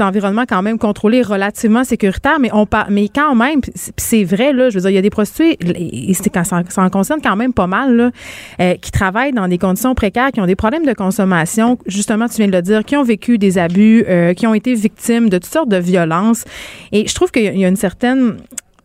[0.00, 3.60] environnements quand même contrôlés, relativement sécuritaires, mais on mais quand même,
[3.96, 6.62] c'est vrai là, je veux dire, il y a des prostituées, et c'est quand ça,
[6.68, 8.10] ça en concerne quand même pas mal là,
[8.60, 12.36] euh, qui travaillent dans des conditions précaires, qui ont des problèmes de consommation, justement, tu
[12.36, 15.38] viens de le dire, qui ont vécu des abus, euh, qui ont été victimes de
[15.38, 16.44] toutes sortes de violences.
[16.92, 18.36] Et je trouve qu'il y a- une certaine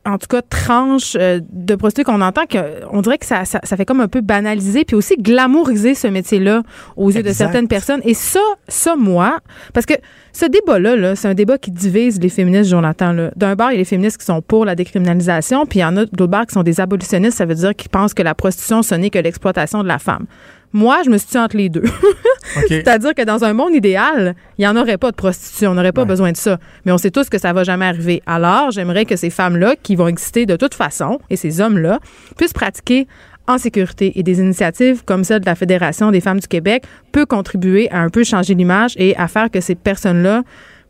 [0.06, 2.58] en tout cas, tranche euh, de prostituées qu'on entend que
[2.92, 6.08] on dirait que ça, ça, ça fait comme un peu banaliser puis aussi glamouriser ce
[6.08, 6.64] métier-là
[6.96, 8.00] aux yeux de certaines personnes.
[8.06, 9.40] Et ça, ça, moi,
[9.74, 9.94] parce que
[10.32, 13.30] ce débat-là, là, c'est un débat qui divise les féministes, Jonathan.
[13.36, 15.86] D'un bord, il y a les féministes qui sont pour la décriminalisation, puis il y
[15.86, 17.38] en a d'autre bord qui sont des abolitionnistes.
[17.38, 20.26] Ça veut dire qu'ils pensent que la prostitution, ce n'est que l'exploitation de la femme.
[20.74, 21.84] Moi, je me situe entre les deux.
[22.68, 25.92] C'est-à-dire que dans un monde idéal, il n'y en aurait pas de prostitution, on n'aurait
[25.92, 26.08] pas Ouais.
[26.08, 26.58] besoin de ça.
[26.86, 28.22] Mais on sait tous que ça va jamais arriver.
[28.26, 32.00] Alors, j'aimerais que ces femmes-là, qui vont exister de toute façon, et ces hommes-là,
[32.38, 33.08] puissent pratiquer
[33.48, 34.18] en sécurité.
[34.20, 38.02] Et des initiatives comme celle de la Fédération des femmes du Québec peut contribuer à
[38.02, 40.44] un peu changer l'image et à faire que ces personnes-là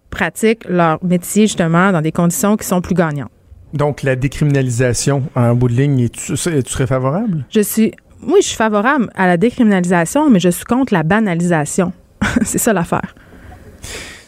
[0.09, 3.29] pratiquent leur métier justement dans des conditions qui sont plus gagnantes.
[3.73, 7.45] donc la décriminalisation en bout de ligne tu, tu serais favorable?
[7.51, 7.91] Je suis,
[8.25, 11.93] oui, je suis favorable à la décriminalisation, mais je suis contre la banalisation.
[12.43, 13.15] c'est ça l'affaire.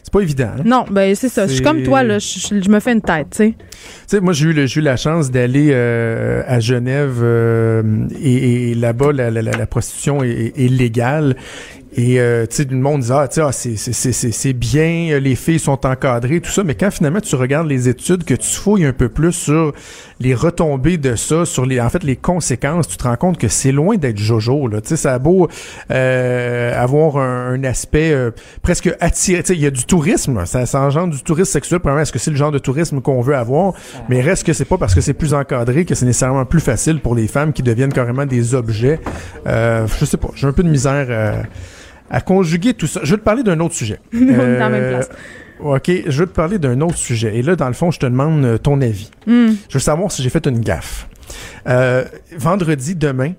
[0.03, 0.61] c'est pas évident hein?
[0.65, 1.47] Non, ben c'est ça.
[1.47, 2.19] Je suis comme toi, là.
[2.19, 3.53] Je, me fais une tête, tu sais.
[3.57, 3.57] Tu
[4.07, 7.81] sais, moi, j'ai eu, le- j'ai eu la chance d'aller euh, à Genève euh,
[8.21, 11.35] et, et là-bas, la, la- la- la prostitution est- est légale.
[11.93, 15.85] Et euh, tu sais, le monde dit ah, ah, c'est- bien, euh, les filles sont
[15.85, 16.63] encadrées, tout ça.
[16.63, 19.73] Mais quand finalement tu regardes les études, que tu fouilles un peu plus sur
[20.21, 23.49] les retombées de ça, sur les, en fait, les conséquences, tu te rends compte que
[23.49, 24.67] c'est loin d'être jojo.
[24.69, 25.49] Là, tu sais, ça a beau
[25.91, 29.43] euh, avoir un, un aspect euh, presque attiré.
[29.43, 31.79] Tu sais, il y a du tourisme, ça, engendre du tourisme sexuel.
[31.81, 33.73] Premièrement, est-ce que c'est le genre de tourisme qu'on veut avoir?
[34.07, 36.99] Mais reste que c'est pas parce que c'est plus encadré que c'est nécessairement plus facile
[37.01, 38.99] pour les femmes qui deviennent carrément des objets.
[39.45, 41.07] Euh, je sais pas, j'ai un peu de misère.
[42.11, 43.01] Euh, à conjuguer tout ça.
[43.03, 43.99] Je veux te parler d'un autre sujet.
[44.13, 45.09] On est dans la même place.
[45.59, 47.37] OK, je veux te parler d'un autre sujet.
[47.37, 49.11] Et là, dans le fond, je te demande euh, ton avis.
[49.27, 49.51] Hmm.
[49.69, 51.07] Je veux savoir si j'ai fait une gaffe.
[51.67, 52.03] Euh,
[52.35, 53.33] vendredi, demain,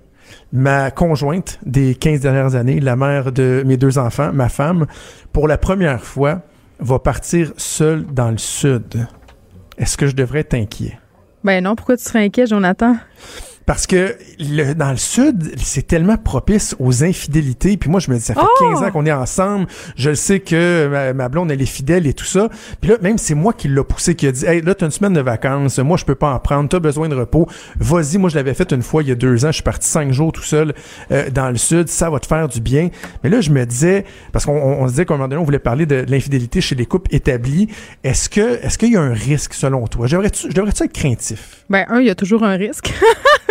[0.52, 4.86] ma conjointe des 15 dernières années, la mère de mes deux enfants, ma femme,
[5.32, 6.42] pour la première fois,
[6.78, 9.06] va partir seule dans le sud.
[9.78, 10.98] Est-ce que je devrais inquiet?
[11.44, 12.96] Ben non, pourquoi tu serais inquiet, Jonathan?
[13.72, 17.78] Parce que le, dans le sud, c'est tellement propice aux infidélités.
[17.78, 18.70] Puis moi, je me dis, ça fait Oh!
[18.74, 19.66] 15 ans qu'on est ensemble.
[19.96, 22.50] Je sais que ma, ma blonde, elle est fidèle et tout ça.
[22.82, 24.92] Puis là, même c'est moi qui l'a poussé, qui a dit, hey, là, t'as une
[24.92, 25.78] semaine de vacances.
[25.78, 26.68] Moi, je peux pas en prendre.
[26.68, 27.48] T'as besoin de repos.
[27.78, 28.18] Vas-y.
[28.18, 29.48] Moi, je l'avais fait une fois il y a deux ans.
[29.48, 30.74] Je suis parti cinq jours tout seul
[31.10, 31.88] euh, dans le sud.
[31.88, 32.90] Ça va te faire du bien.
[33.24, 35.40] Mais là, je me disais, parce qu'on on, on se disait qu'à un moment donné,
[35.40, 37.68] on voulait parler de, de l'infidélité chez les couples établis.
[38.04, 40.08] Est-ce que, est-ce qu'il y a un risque selon toi?
[40.08, 41.64] Je devrais-tu devrais-tu être craintif?
[41.70, 42.92] Ben, un, il y a toujours un risque.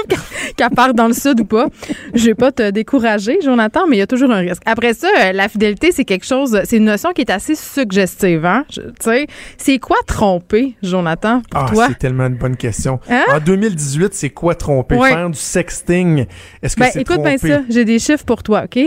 [0.58, 1.68] Qu'elle parte dans le sud ou pas.
[2.14, 4.62] Je vais pas te décourager, Jonathan, mais il y a toujours un risque.
[4.66, 8.46] Après ça, euh, la fidélité, c'est quelque chose, c'est une notion qui est assez suggestive,
[8.46, 8.66] hein?
[8.70, 11.88] Je- Tu sais, c'est quoi tromper, Jonathan, pour Ah, toi?
[11.88, 13.00] c'est tellement une bonne question.
[13.10, 13.24] Hein?
[13.34, 14.96] En 2018, c'est quoi tromper?
[14.96, 15.10] Ouais.
[15.10, 16.26] Faire du sexting.
[16.62, 18.80] Est-ce que Ben, c'est écoute bien ça, j'ai des chiffres pour toi, OK?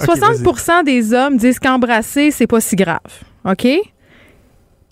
[0.00, 2.98] 60% des hommes disent qu'embrasser, c'est pas si grave,
[3.44, 3.66] OK?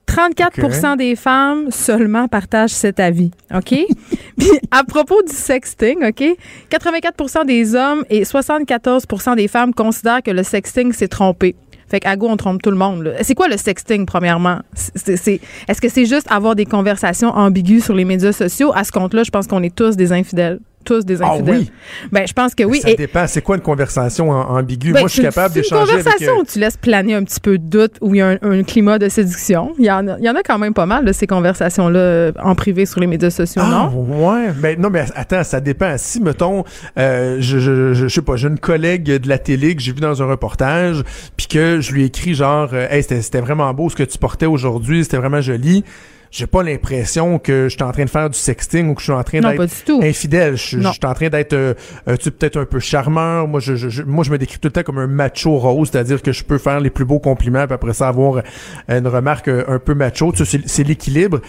[0.07, 3.75] 34 des femmes seulement partagent cet avis, OK?
[4.39, 6.25] Puis à propos du sexting, OK?
[6.69, 11.57] 84 des hommes et 74 des femmes considèrent que le sexting, c'est tromper.
[11.89, 13.15] Fait qu'à go, on trompe tout le monde.
[13.21, 14.61] C'est quoi le sexting, premièrement?
[14.75, 18.73] Est-ce que c'est juste avoir des conversations ambiguës sur les médias sociaux?
[18.75, 20.59] À ce compte-là, je pense qu'on est tous des infidèles.
[20.85, 21.59] Tous des Ah infidèles.
[21.59, 21.71] oui?
[22.11, 22.81] Ben, je pense que oui.
[22.81, 23.27] Ça Et- dépend.
[23.27, 24.93] C'est quoi une conversation ambiguë?
[24.93, 26.05] ben, Moi, je suis capable d'échanger une avec...
[26.05, 28.29] conversation euh, où tu laisses planer un petit peu de doute, où il y a
[28.29, 29.73] un, un climat de séduction.
[29.79, 31.99] Il y, en a, il y en a quand même pas mal de ces conversations-là
[31.99, 34.29] euh, en privé sur les médias sociaux, Ah, non?
[34.29, 34.53] ouais.
[34.61, 35.95] Ben, non, mais attends, ça dépend.
[35.99, 36.65] Si, mettons,
[36.99, 39.93] euh, je, je, je, je sais pas, j'ai une collègue de la télé que j'ai
[39.93, 41.03] vu dans un reportage,
[41.37, 44.47] puis que je lui ai écrit genre, hey, c'était vraiment beau ce que tu portais
[44.47, 45.85] aujourd'hui, c'était vraiment joli.
[46.33, 49.05] J'ai pas l'impression que je suis en train de faire du sexting ou que je
[49.05, 50.57] suis en train d'être infidèle.
[50.57, 51.75] Je, suis en train d'être, euh,
[52.09, 53.47] euh, tu peut-être un peu charmeur.
[53.47, 56.23] Moi, je, je, moi, je me décris tout le temps comme un macho rose, c'est-à-dire
[56.23, 58.43] que je peux faire les plus beaux compliments, puis après ça avoir
[58.89, 60.33] une remarque euh, un peu macho.
[60.33, 61.43] Tu sais, c'est l'équilibre.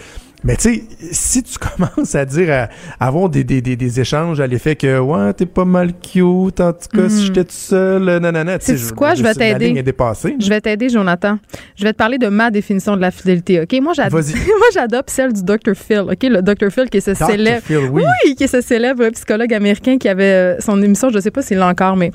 [0.46, 2.68] Mais tu sais, si tu commences à dire, à,
[3.02, 6.60] à avoir des, des, des, des échanges à l'effet que, ouais, t'es pas mal cute,
[6.60, 9.14] en tout cas, si j'étais tout seul, euh, nanana, tu sais, quoi?
[9.14, 9.66] Je vais La t'aider.
[9.68, 10.36] ligne est dépassée.
[10.38, 11.38] Je vais t'aider, Jonathan.
[11.76, 13.72] Je vais te parler de ma définition de la fidélité, OK?
[13.80, 13.94] Moi,
[14.74, 15.74] j'adopte celle du Dr.
[15.74, 16.22] Phil, OK?
[16.22, 16.70] Le Dr.
[16.70, 17.26] Phil qui est ce Dr.
[17.26, 17.62] célèbre...
[17.64, 18.02] Phil, oui.
[18.26, 21.40] Oui, qui est ce célèbre psychologue américain qui avait euh, son émission, je sais pas
[21.40, 22.10] s'il l'a encore, mais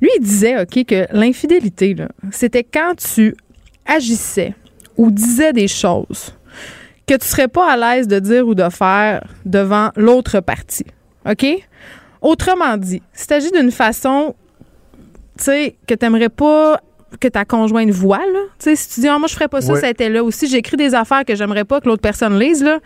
[0.00, 3.34] lui, il disait, OK, que l'infidélité, là, c'était quand tu
[3.84, 4.54] agissais
[4.96, 6.35] ou disais des choses
[7.06, 10.86] que tu serais pas à l'aise de dire ou de faire devant l'autre partie.
[11.28, 11.46] OK?
[12.20, 14.34] Autrement dit, s'il s'agit d'une façon,
[15.38, 16.80] tu sais, que t'aimerais pas
[17.20, 18.40] que ta conjointe voit, là.
[18.58, 20.22] Tu sais, si tu dis, ah, moi, je ferais pas ça, ça était là.
[20.24, 22.80] Ou si j'écris des affaires que j'aimerais pas que l'autre personne lise, là,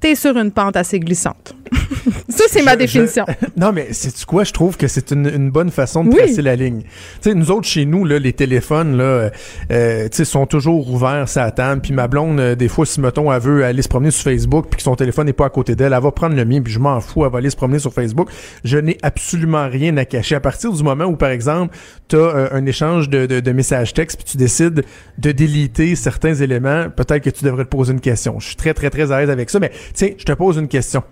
[0.00, 1.54] t'es sur une pente assez glissante.
[2.28, 3.24] ça, c'est ma Je- définition.
[3.56, 4.44] Non, mais c'est quoi?
[4.44, 6.16] Je trouve que c'est une, une bonne façon de Oui.
[6.16, 6.82] tracer la ligne.
[6.82, 6.88] Tu
[7.30, 9.30] sais, nous autres, chez nous, là, les téléphones, là, euh,
[9.70, 11.78] euh, sont toujours ouverts, ça attend.
[11.78, 14.66] Puis ma blonde, euh, des fois, si, mettons, elle veut aller se promener sur Facebook
[14.70, 16.72] puis que son téléphone n'est pas à côté d'elle, elle va prendre le mien puis
[16.72, 18.28] je m'en fous, elle va aller se promener sur Facebook.
[18.64, 20.34] Je n'ai absolument rien à cacher.
[20.34, 21.76] À partir du moment où, par exemple,
[22.08, 24.84] tu as un échange de, de, de messages textes puis tu décides
[25.18, 28.38] de déliter certains éléments, peut-être que tu devrais te poser une question.
[28.40, 29.58] Je suis très, très, très à l'aise avec ça.
[29.58, 31.02] Mais tiens, je te pose une question.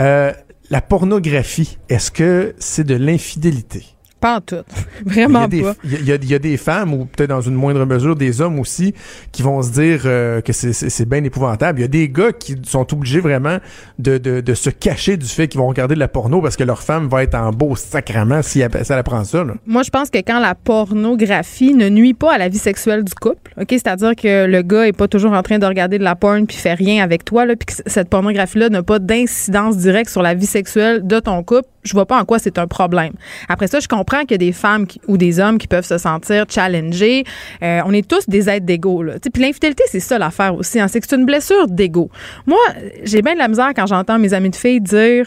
[0.00, 0.32] Euh,
[0.70, 3.95] la pornographie, est-ce que c'est de l'infidélité?
[4.20, 4.56] Pas en tout.
[5.06, 5.74] Il y, Vraiment des, pas.
[5.84, 8.40] il, y a, il y a des femmes, ou peut-être dans une moindre mesure des
[8.40, 8.94] hommes aussi,
[9.30, 11.78] qui vont se dire euh, que c'est- bien épouvantable.
[11.78, 13.58] Il y a des gars qui sont obligés vraiment
[13.98, 16.64] de, de, de se cacher du fait qu'ils vont regarder de la porno parce que
[16.64, 19.44] leur femme va être en beau sacrement si elle, si elle apprend ça.
[19.44, 19.52] Là.
[19.66, 23.12] Moi, je pense que quand la pornographie ne nuit pas à la vie sexuelle du
[23.14, 26.16] couple, OK, c'est-à-dire que le gars est pas toujours en train de regarder de la
[26.16, 30.10] porn puis fait rien avec toi, là, puis que cette pornographie-là n'a pas d'incidence directe
[30.10, 33.12] sur la vie sexuelle de ton couple, je vois pas en quoi c'est un problème.
[33.48, 35.98] Après ça, je comprends qu'il y a des femmes ou des hommes qui peuvent se
[35.98, 37.24] sentir challengés.
[37.62, 41.00] Euh, on est tous des êtres d'ego, Puis l'infidélité, c'est ça l'affaire aussi, hein, c'est
[41.00, 42.10] que c'est une blessure d'ego.
[42.46, 42.58] Moi,
[43.04, 45.26] j'ai bien de la misère quand j'entends mes amis de filles dire,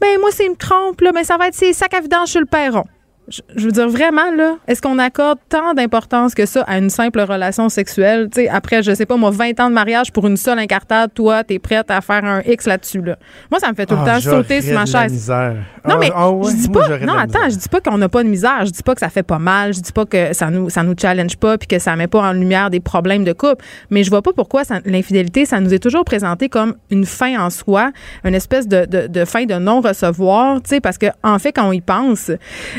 [0.00, 2.40] ben moi, c'est me trompe, là, mais ça va être ces sacs à vidange sur
[2.40, 2.84] le perron.
[3.28, 7.20] Je, veux dire, vraiment, là, est-ce qu'on accorde tant d'importance que ça à une simple
[7.20, 8.28] relation sexuelle?
[8.32, 11.12] Tu sais, après, je sais pas, moi, 20 ans de mariage pour une seule incartade,
[11.14, 13.16] toi, t'es prête à faire un X là-dessus, là.
[13.50, 15.12] Moi, ça me fait tout le Ah, temps sauter sur ma la chaise.
[15.12, 15.54] misère.
[15.86, 16.98] Non, Ah, mais ah ouais, je dis pas.
[17.00, 18.64] Non, la attends, je dis pas qu'on n'a pas de misère.
[18.64, 19.74] Je dis pas que ça fait pas mal.
[19.74, 22.20] Je dis pas que ça nous, ça nous challenge pas puis que ça met pas
[22.22, 23.64] en lumière des problèmes de couple.
[23.90, 27.50] Mais je vois pas pourquoi l'infidélité, ça nous est toujours présenté comme une fin en
[27.50, 27.90] soi,
[28.24, 31.68] une espèce de, de, de fin de non-recevoir, tu sais, parce que, en fait, quand
[31.68, 32.30] on y pense,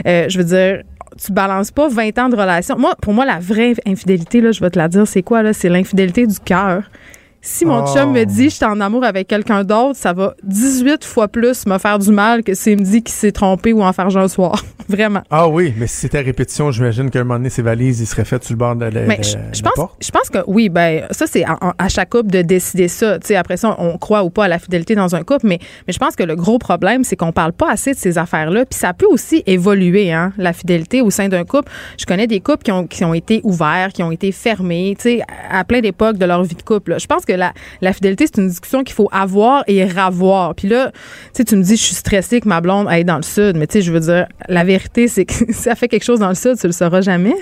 [0.08, 0.84] euh, je veux dire,
[1.24, 2.78] tu balances pas 20 ans de relation.
[2.78, 5.54] Moi, pour moi, la vraie infidélité, là, je vais te la dire, c'est quoi, là?
[5.54, 6.84] C'est l'infidélité du cœur.
[7.42, 7.94] Si mon Oh.
[7.94, 11.66] chum me dit je suis en amour avec quelqu'un d'autre, ça va 18 fois plus
[11.66, 14.28] me faire du mal que s'il me dit qu'il s'est trompé ou en faire un
[14.28, 14.62] soir.
[14.90, 15.22] Vraiment.
[15.30, 18.08] Ah oui, mais si c'était à répétition, j'imagine qu'à un moment donné, ses valises, il
[18.08, 20.04] serait fait sur le bord de la, Mais je, pense, porte.
[20.04, 23.20] je pense que oui, ben ça c'est à, à chaque couple de décider ça.
[23.20, 25.60] Tu sais, après ça, on croit ou pas à la fidélité dans un couple, mais,
[25.88, 28.66] mais je pense que le gros problème, c'est qu'on parle pas assez de ces affaires-là.
[28.66, 31.72] Puis ça peut aussi évoluer, hein, la fidélité au sein d'un couple.
[32.00, 35.04] Je connais des couples qui ont, qui ont été ouverts, qui ont été fermés, tu
[35.04, 35.22] sais,
[35.52, 36.92] à, plein d'époques de leur vie de couple.
[36.92, 36.98] là.
[36.98, 40.56] Je pense que la, la fidélité, c'est une discussion qu'il faut avoir et ravoir.
[40.56, 40.92] Puis là,
[41.36, 43.74] tu me dis, je suis stressée que ma blonde aille dans le sud, mais tu
[43.74, 46.36] sais, je veux dire, la vérité, c'est que si elle fait quelque chose dans le
[46.36, 47.36] sud, tu le sauras jamais?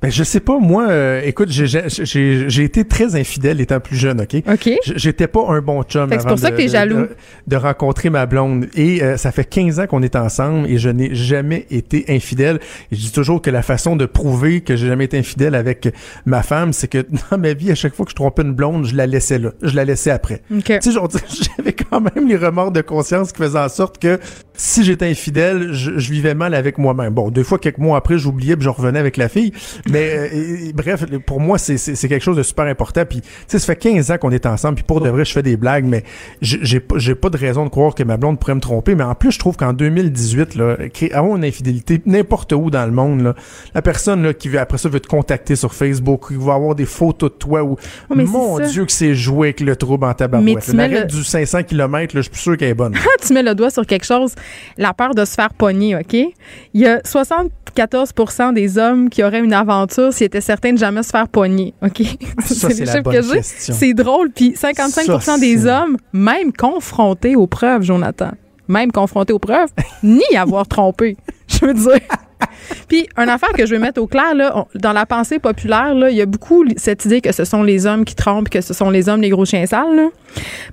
[0.00, 4.36] Ben, je sais pas, moi, euh, écoute, j'ai- été très infidèle étant plus jeune, OK?
[4.50, 4.70] OK?
[4.96, 6.96] J'étais pas un bon chum c'est avant pour ça de- que t'es de- jaloux.
[7.02, 7.10] De,
[7.48, 8.66] de rencontrer ma blonde.
[8.76, 12.60] Et euh, ça fait 15 ans qu'on est ensemble et je n'ai jamais été infidèle.
[12.90, 15.92] Et je dis toujours que la façon de prouver que j'ai jamais été infidèle avec
[16.24, 18.86] ma femme, c'est que dans ma vie, à chaque fois que je trompais une blonde,
[18.86, 19.50] je la laissais là.
[19.60, 20.40] Je la laissais après.
[20.50, 20.78] OK.
[20.80, 20.98] Tu sais,
[21.58, 24.18] j'avais quand même les remords de conscience qui faisaient en sorte que
[24.56, 27.12] si j'étais infidèle, je, je vivais mal avec moi-même.
[27.12, 29.52] Bon, deux fois, quelques mois après, j'oubliais puis je revenais avec la fille.
[29.90, 31.76] Mais euh, et- et bref, pour moi, c'est-
[32.08, 33.04] quelque chose de super important.
[33.08, 34.76] Puis, tu sais, ça fait 15 ans qu'on est ensemble.
[34.76, 36.04] Puis pour de vrai, je fais des blagues, mais
[36.40, 38.94] j'ai pas, de raison de croire que ma blonde pourrait me tromper.
[38.94, 40.76] Mais en plus, je trouve qu'en 2018, là,
[41.12, 43.34] avoir une infidélité n'importe où dans le monde, là,
[43.74, 46.74] la personne là, qui veut, après ça veut te contacter sur Facebook, qui va avoir
[46.74, 47.76] des photos de toi ou
[48.10, 48.58] Oh, mon.
[48.60, 50.64] Dieu que c'est joué avec le trouble en Mais tabarouette.
[50.64, 52.94] tu mets L'arrêt le- du 500 km, là, je suis sûr qu'elle est bonne.
[53.26, 54.34] Tu mets le doigt sur quelque chose,
[54.76, 56.14] la peur de se faire pogner, OK?
[56.14, 61.02] Il y a 74% des hommes qui auraient une aventure s'ils étaient certains de jamais
[61.02, 62.02] se faire pogner, OK?
[62.44, 63.42] C'est les chiffres que j'ai.
[63.42, 64.30] C'est drôle.
[64.30, 68.32] Puis 55 Ça, des hommes, même confrontés aux preuves, Jonathan,
[68.68, 69.70] même confrontés aux preuves,
[70.02, 71.16] ni avoir trompé.
[71.64, 72.00] Je veux dire.
[72.88, 75.94] Puis, une affaire que je vais mettre au clair, là, on- dans la pensée populaire,
[75.94, 78.60] là, il y a beaucoup cette idée que ce sont les hommes qui trompent, que
[78.60, 79.96] ce sont les hommes les gros chiens sales.
[79.96, 80.08] Là.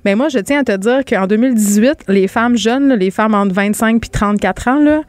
[0.04, 3.34] Mais moi, je tiens à te dire qu'en 2018, les femmes jeunes, là, les femmes
[3.34, 5.00] entre 25 puis 34 ans, là,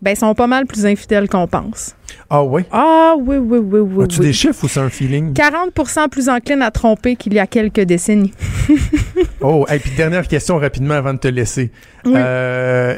[0.00, 1.94] ben, sont pas mal plus infidèles qu'on pense.
[2.30, 2.62] Ah oui?
[2.70, 4.04] Ah oui, oui, oui, oui.
[4.04, 4.26] As-tu oui.
[4.26, 5.32] des chiffres ou c'est un feeling?
[5.34, 8.32] 40% plus enclines à tromper qu'il y a quelques décennies.
[9.40, 11.70] Oh, et puis dernière question rapidement avant de te laisser.
[12.04, 12.12] Oui.
[12.16, 12.96] Euh,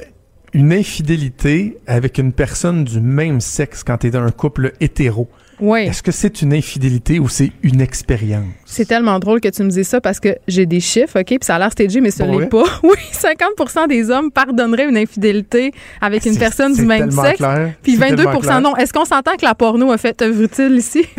[0.53, 5.29] une infidélité avec une personne du même sexe quand tu es dans un couple hétéro,
[5.61, 5.81] Oui.
[5.83, 8.45] est-ce que c'est une infidélité ou c'est une expérience?
[8.67, 11.27] C'est tellement drôle que tu me dises ça parce que j'ai des chiffres, OK?
[11.27, 12.49] Puis ça a l'air stagé, mais ce vrai?
[12.49, 12.65] pas.
[12.83, 17.37] Oui, 50% des hommes pardonneraient une infidélité avec une personne du même sexe.
[17.39, 17.75] clair.
[17.83, 18.61] Puis C'est 22 tellement clair.
[18.61, 18.77] non.
[18.77, 21.05] Est-ce qu'on s'entend que la porno a fait œuvre utile ici?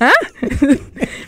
[0.00, 0.10] hein?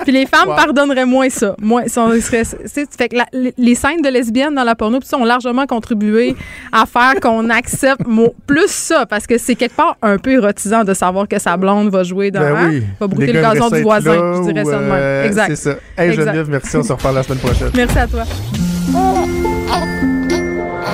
[0.04, 0.56] puis les femmes Wow.
[0.56, 1.54] pardonneraient moins ça.
[1.60, 5.08] Moins, sont, seraient- c'est- fait que la- les- scènes de lesbiennes dans la porno puis
[5.08, 6.34] ça, ont largement contribué
[6.72, 10.84] à faire qu'on accepte mo- plus ça parce que c'est quelque part un peu érotisant
[10.84, 12.68] de savoir que sa blonde va jouer dans Ben hein?
[12.70, 12.82] oui.
[13.00, 14.14] va brouter le gazon du voisin.
[14.14, 15.26] là je dirais ou, ça de même.
[15.26, 15.46] exact.
[15.48, 15.76] C'est ça.
[15.98, 16.22] Hey Exact.
[16.24, 16.76] Geneviève, merci.
[16.76, 17.70] On se reparle la semaine prochaine.
[17.74, 18.22] Merci à toi.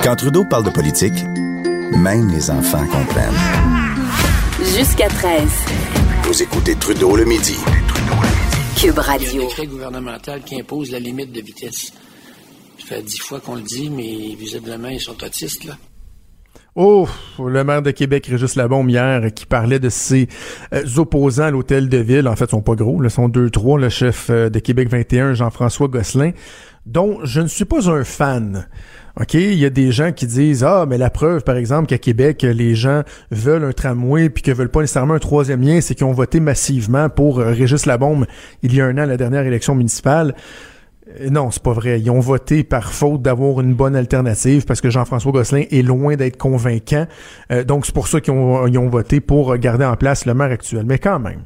[0.02, 1.24] Quand Trudeau parle de politique,
[1.96, 3.30] même les enfants comprennent.
[4.76, 6.01] Jusqu'à 13.
[6.24, 7.56] Vous écoutez Trudeau le midi.
[8.80, 9.42] Cube Radio.
[9.42, 11.92] décret gouvernemental qui impose la limite de vitesse.
[12.78, 15.74] Ça fait dix fois qu'on le dit, mais visiblement, ils sont autistes, là.
[16.74, 17.06] Oh,
[17.38, 20.28] le maire de Québec, Régis Labombe, hier, qui parlait de ses
[20.72, 22.28] euh, opposants à l'hôtel de ville.
[22.28, 23.78] En fait, ils sont pas gros, ils sont deux, trois.
[23.78, 26.30] Le chef euh, de Québec 21, Jean-François Gosselin,
[26.86, 28.68] dont je ne suis pas un fan.
[29.20, 31.98] OK, il y a des gens qui disent ah mais la preuve par exemple qu'à
[31.98, 35.94] Québec les gens veulent un tramway puis que veulent pas nécessairement un troisième lien, c'est
[35.94, 38.26] qu'ils ont voté massivement pour euh, Régis Labombe
[38.62, 40.34] il y a un an à la dernière élection municipale.
[41.20, 42.00] Euh, Non, c'est pas vrai.
[42.00, 46.16] Ils ont voté par faute d'avoir une bonne alternative parce que Jean-François Gosselin est loin
[46.16, 47.06] d'être convaincant.
[47.50, 50.50] Euh, donc, c'est pour ça qu'ils ont, ont voté pour garder en place le maire
[50.50, 50.84] actuel.
[50.86, 51.42] Mais quand même,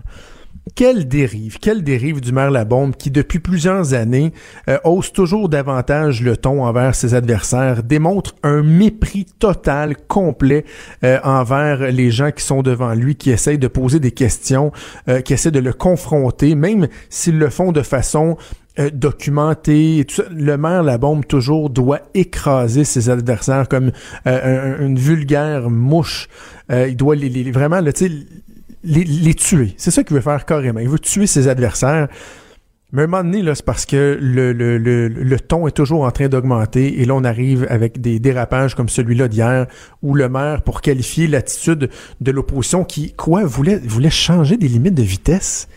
[0.75, 4.33] quelle dérive, quelle dérive du maire Labombe qui, depuis plusieurs années,
[4.69, 10.65] euh, hausse toujours davantage le ton envers ses adversaires, démontre un mépris total, complet
[11.05, 14.73] euh, envers les gens qui sont devant lui, qui essayent de poser des questions,
[15.09, 18.37] euh, qui essaient de le confronter, même s'ils le font de façon
[18.79, 20.01] euh, documentée.
[20.01, 20.25] et tout ça.
[20.31, 23.93] Le maire Labombe toujours doit écraser ses adversaires comme
[24.27, 26.29] un- une vulgaire mouche.
[26.71, 27.93] Il doit les, les- vraiment, là,
[28.87, 29.75] les, tuer.
[29.77, 30.81] C'est ça qu'il veut faire carrément.
[30.81, 32.09] Il veut tuer ses adversaires.
[32.93, 37.01] Mais à un moment donné, c'est parce que le, ton est toujours en train d'augmenter.
[37.01, 39.67] Et là, on arrive avec des dérapages comme celui-là d'hier,
[40.03, 44.95] où le maire, pour qualifier l'attitude de l'opposition qui, quoi, voulait, voulait changer des limites
[44.95, 45.69] de vitesse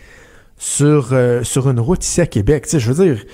[0.56, 2.66] sur, euh, une route ici à Québec.
[2.72, 3.24] Je veux dire,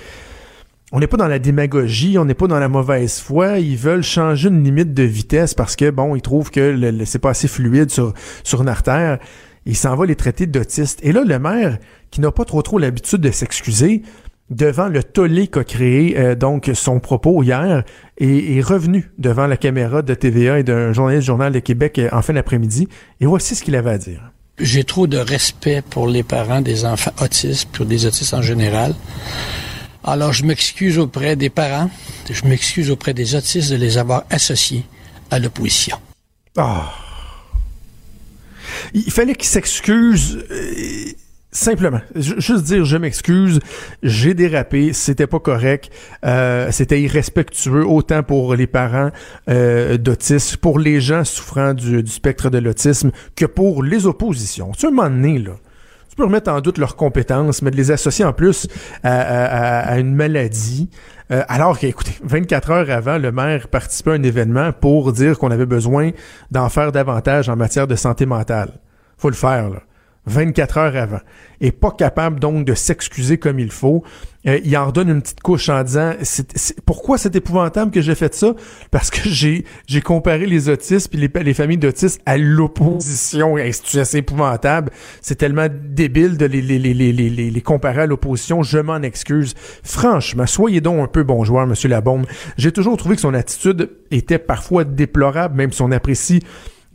[0.91, 3.59] on n'est pas dans la démagogie, on n'est pas dans la mauvaise foi.
[3.59, 7.31] Ils veulent changer une limite de vitesse parce que, bon, ils trouvent que c'est pas
[7.31, 8.13] assez fluide sur,
[8.43, 9.19] sur une artère.
[9.67, 10.99] Il s'en va les traiter d'autistes.
[11.03, 11.77] Et là, le maire,
[12.09, 14.01] qui n'a pas trop trop l'habitude de s'excuser,
[14.49, 17.83] devant le tollé qu'a créé euh, donc son propos hier
[18.17, 21.99] et est revenu devant la caméra de TVA et d'un journaliste du Journal de Québec
[21.99, 22.87] euh, en fin d'après-midi.
[23.19, 24.31] Et voici ce qu'il avait à dire.
[24.57, 28.95] J'ai trop de respect pour les parents des enfants autistes, pour des autistes en général.
[30.05, 31.91] Alors, je m'excuse auprès des parents,
[32.31, 34.85] je m'excuse auprès des autistes de les avoir associés
[35.29, 35.97] à l'opposition.
[36.55, 36.93] Ah.
[38.93, 40.39] Il fallait qu'il s'excuse.
[40.51, 41.11] euh,
[41.49, 43.59] Simplement, Ju- juste dire je m'excuse,
[44.03, 45.89] j'ai dérapé, c'était pas correct,
[46.25, 49.11] euh, c'était irrespectueux autant pour les parents
[49.49, 54.71] euh, d'autisme, pour les gens souffrant du, spectre de l'autisme que pour les oppositions.
[54.77, 54.91] Tu un
[56.09, 58.67] tu peux remettre en doute leurs compétences, mais de les associer en plus
[59.03, 60.89] à une maladie,
[61.31, 65.51] euh, alors qu'écoutez, 24 heures avant, le maire participait à un événement pour dire qu'on
[65.51, 66.11] avait besoin
[66.51, 68.79] d'en faire davantage en matière de santé mentale.
[69.17, 69.81] Faut le faire, là.
[70.27, 71.19] 24 heures avant.
[71.59, 74.03] Et pas capable donc de s'excuser comme il faut.
[74.45, 77.99] Euh, il en redonne une petite couche en disant c'est, c'est- pourquoi c'est épouvantable que
[78.01, 78.53] j'ai fait ça?
[78.91, 83.55] Parce que j'ai j'ai comparé les autistes puis les, les familles d'autistes à l'opposition.
[83.71, 84.91] C'est épouvantable?
[85.21, 88.61] C'est tellement débile de les, les, les, les- les comparer à l'opposition.
[88.63, 89.55] Je m'en excuse.
[89.83, 92.25] Franchement, soyez donc un peu bon joueur, Monsieur Labombe.
[92.57, 96.41] J'ai toujours trouvé que son attitude était parfois déplorable, même si on apprécie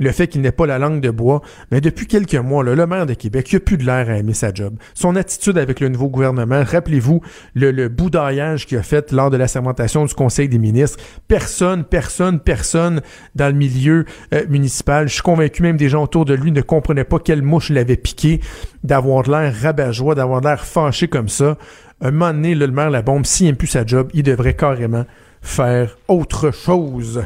[0.03, 1.43] le fait qu'il n'ait pas la langue de bois.
[1.71, 4.35] Mais depuis quelques mois, le maire de Québec, il a plus de l'air à aimer
[4.35, 4.75] sa job.
[4.95, 7.21] Son attitude avec le nouveau gouvernement, rappelez-vous
[7.55, 10.99] le, le boudaillage qu'il a fait lors de la sermentation du Conseil des ministres.
[11.29, 13.01] Personne, personne, personne
[13.35, 16.61] dans le milieu euh, municipal, je suis convaincu même des gens autour de lui ne
[16.61, 18.41] comprenaient pas quelle mouche l'avait piqué
[18.85, 21.57] d'avoir l'air rabat-joie, d'avoir l'air fâché comme ça.
[22.01, 25.05] Un moment le maire la bombe, s'il n'aime plus sa job, il devrait carrément
[25.41, 27.23] faire autre chose.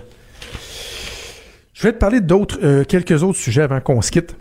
[1.78, 4.34] Je vais te parler d'autres, euh, quelques autres sujets avant qu'on se quitte.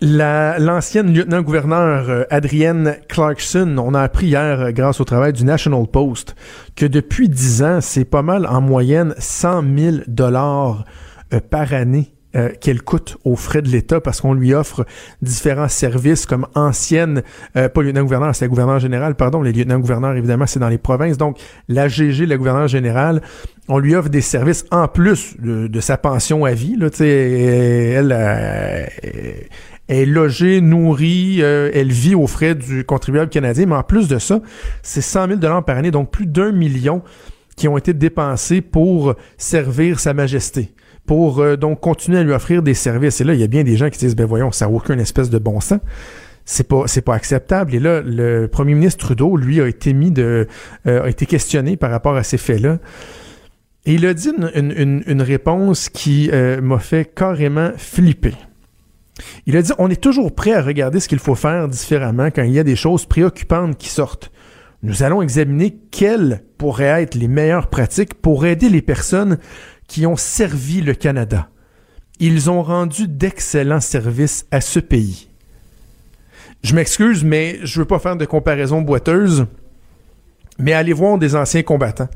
[0.00, 5.44] La- L'ancienne lieutenant-gouverneur euh, Adrienne Clarkson, on a appris hier, euh, grâce au travail du
[5.44, 6.34] National Post,
[6.76, 10.86] que depuis 10 ans, c'est pas mal en moyenne 100 000 dollars
[11.34, 14.84] euh, par année euh, qu'elle coûte aux frais de l'État parce qu'on lui offre
[15.22, 17.22] différents services comme ancienne,
[17.56, 21.16] euh, pas lieutenant-gouverneur, c'est la gouverneure générale, pardon, les lieutenants-gouverneurs, évidemment, c'est dans les provinces.
[21.16, 23.22] Donc, la GG, la gouverneure générale,
[23.68, 26.76] on lui offre des services en plus de, sa pension à vie.
[26.76, 28.86] Là, elle, euh,
[29.88, 34.18] est logée, nourrie, euh, elle vit aux frais du contribuable canadien, mais en plus de
[34.18, 34.40] ça,
[34.82, 37.02] c'est 100 000 dollars par année, donc plus d'un million
[37.56, 40.72] qui ont été dépensés pour servir Sa Majesté,
[41.08, 43.20] pour euh, donc continuer à lui offrir des services.
[43.20, 44.98] Et là, il y a bien des gens qui disent, ben voyons, ça n'a aucun
[44.98, 45.80] espèce de bon sens.
[46.44, 47.74] C'est pas, pas acceptable.
[47.74, 50.46] Et là, le premier ministre Trudeau, lui, a été mis de,
[50.86, 52.78] euh, questionné par rapport à ces faits-là.
[53.86, 58.34] Et il a dit une réponse qui euh, m'a fait carrément flipper.
[59.46, 62.42] Il a dit on est toujours prêt à regarder ce qu'il faut faire différemment quand
[62.42, 64.30] il y a des choses préoccupantes qui sortent.
[64.82, 69.38] Nous allons examiner quelles pourraient être les meilleures pratiques pour aider les personnes
[69.88, 71.48] qui ont servi le Canada.
[72.20, 75.28] Ils ont rendu d'excellents services à ce pays.
[76.62, 79.46] Je m'excuse, mais je veux pas faire de comparaison boiteuse,
[80.58, 82.08] mais allez voir des anciens combattants.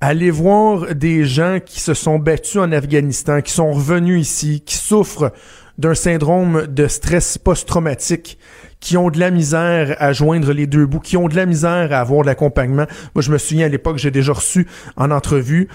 [0.00, 4.76] Allez voir des gens qui se sont battus en Afghanistan, qui sont revenus ici, qui
[4.76, 5.32] souffrent
[5.78, 8.38] d'un syndrome de stress post-traumatique,
[8.78, 11.92] qui ont de la misère à joindre les deux bouts, qui ont de la misère
[11.92, 12.86] à avoir de l'accompagnement.
[13.14, 14.66] Moi, je me souviens à l'époque, j'ai déjà reçu
[14.96, 15.68] en entrevue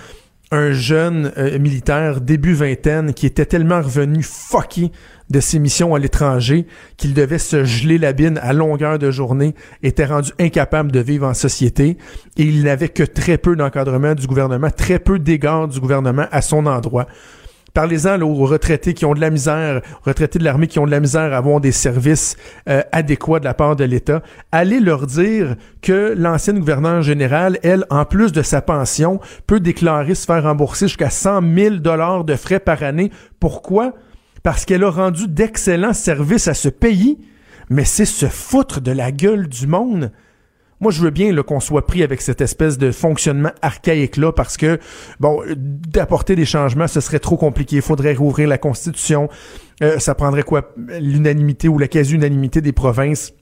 [0.52, 4.92] un jeune euh, militaire début vingtaine qui était tellement revenu fucké
[5.30, 9.56] de ses missions à l'étranger qu'il devait se geler la bine à longueur de journée,
[9.82, 11.98] était rendu incapable de vivre en société
[12.38, 16.42] et il n'avait que très peu d'encadrement du gouvernement, très peu d'égards du gouvernement à
[16.42, 17.08] son endroit.
[17.74, 21.00] Parlez-en aux retraités qui ont de la misère, retraités de l'armée qui ont de la
[21.00, 22.36] misère à avoir des services
[22.68, 24.22] euh, adéquats de la part de l'État.
[24.52, 30.16] Allez leur dire que l'ancienne gouverneure générale, elle, en plus de sa pension, peut déclarer
[30.16, 33.12] se faire rembourser jusqu'à 100 000 dollars de frais par année.
[33.40, 33.94] Pourquoi?
[34.44, 37.20] Parce qu'elle a rendu d'excellents services à ce pays,
[37.70, 40.12] mais c'est se foutre de la gueule du monde.
[40.82, 44.80] Moi, je veux bien qu'on soit pris avec cette espèce de fonctionnement archaïque-là parce que,
[45.20, 47.78] bon, euh, d'apporter des changements, ce serait trop compliqué.
[47.78, 49.30] Il faudrait rouvrir la Constitution.
[49.84, 50.72] Euh, ça prendrait quoi?
[51.00, 53.34] L'unanimité ou la quasi-unanimité des provinces.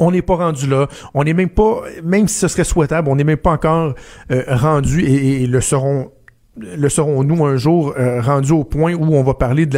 [0.00, 0.88] On n'est pas rendu là.
[1.12, 3.94] On n'est même pas, même si ce serait souhaitable, on n'est même pas encore
[4.30, 6.10] euh, rendu et, le seront
[6.56, 9.74] le serons-nous un jour euh, rendus au point où on va parler de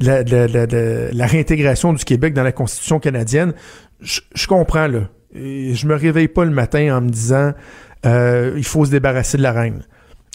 [0.00, 3.54] la, de la, de la- de la- réintégration du Québec dans la Constitution canadienne?
[4.00, 5.08] Je comprends, là.
[5.34, 7.52] Je me réveille pas le matin en me disant
[8.04, 9.82] euh, il faut se débarrasser de la reine.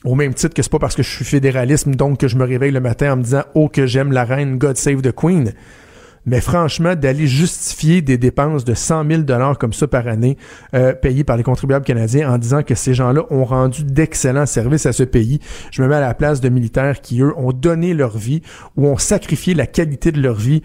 [0.04, 2.46] Au même titre que c'est pas parce que je suis fédéralisme donc que je me
[2.46, 5.54] réveille le matin en me disant oh que j'aime la reine, God save the Queen.
[6.28, 10.38] Mais franchement, d'aller justifier des dépenses de 100 000 dollars comme ça par année,
[10.74, 14.86] euh, payées par les contribuables canadiens, en disant que ces gens-là ont rendu d'excellents services
[14.86, 15.40] à ce pays,
[15.72, 18.42] je me mets à la place de militaires qui, eux, ont donné leur vie
[18.76, 20.64] ou ont sacrifié la qualité de leur vie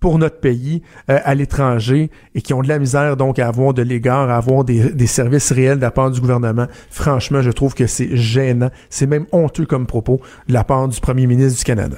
[0.00, 3.74] pour notre pays euh, à l'étranger et qui ont de la misère donc à avoir
[3.74, 6.66] de l'égard, à avoir des, services réels de la part du gouvernement.
[6.90, 11.00] Franchement, je trouve que c'est gênant, c'est même honteux comme propos de la part du
[11.00, 11.96] premier ministre du Canada.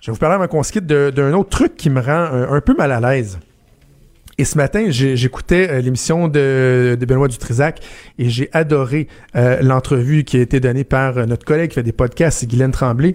[0.00, 2.74] Je vais vous parler avant qu'on se d'un autre truc qui me rend un peu
[2.74, 3.38] mal à l'aise.
[4.38, 7.80] Et ce matin, j'écoutais euh, l'émission de, de Benoît Dutrisac
[8.18, 9.06] et j'ai adoré
[9.36, 12.70] euh, l'entrevue qui a été donnée par euh, notre collègue qui fait des podcasts, Guylaine
[12.72, 13.14] Tremblay,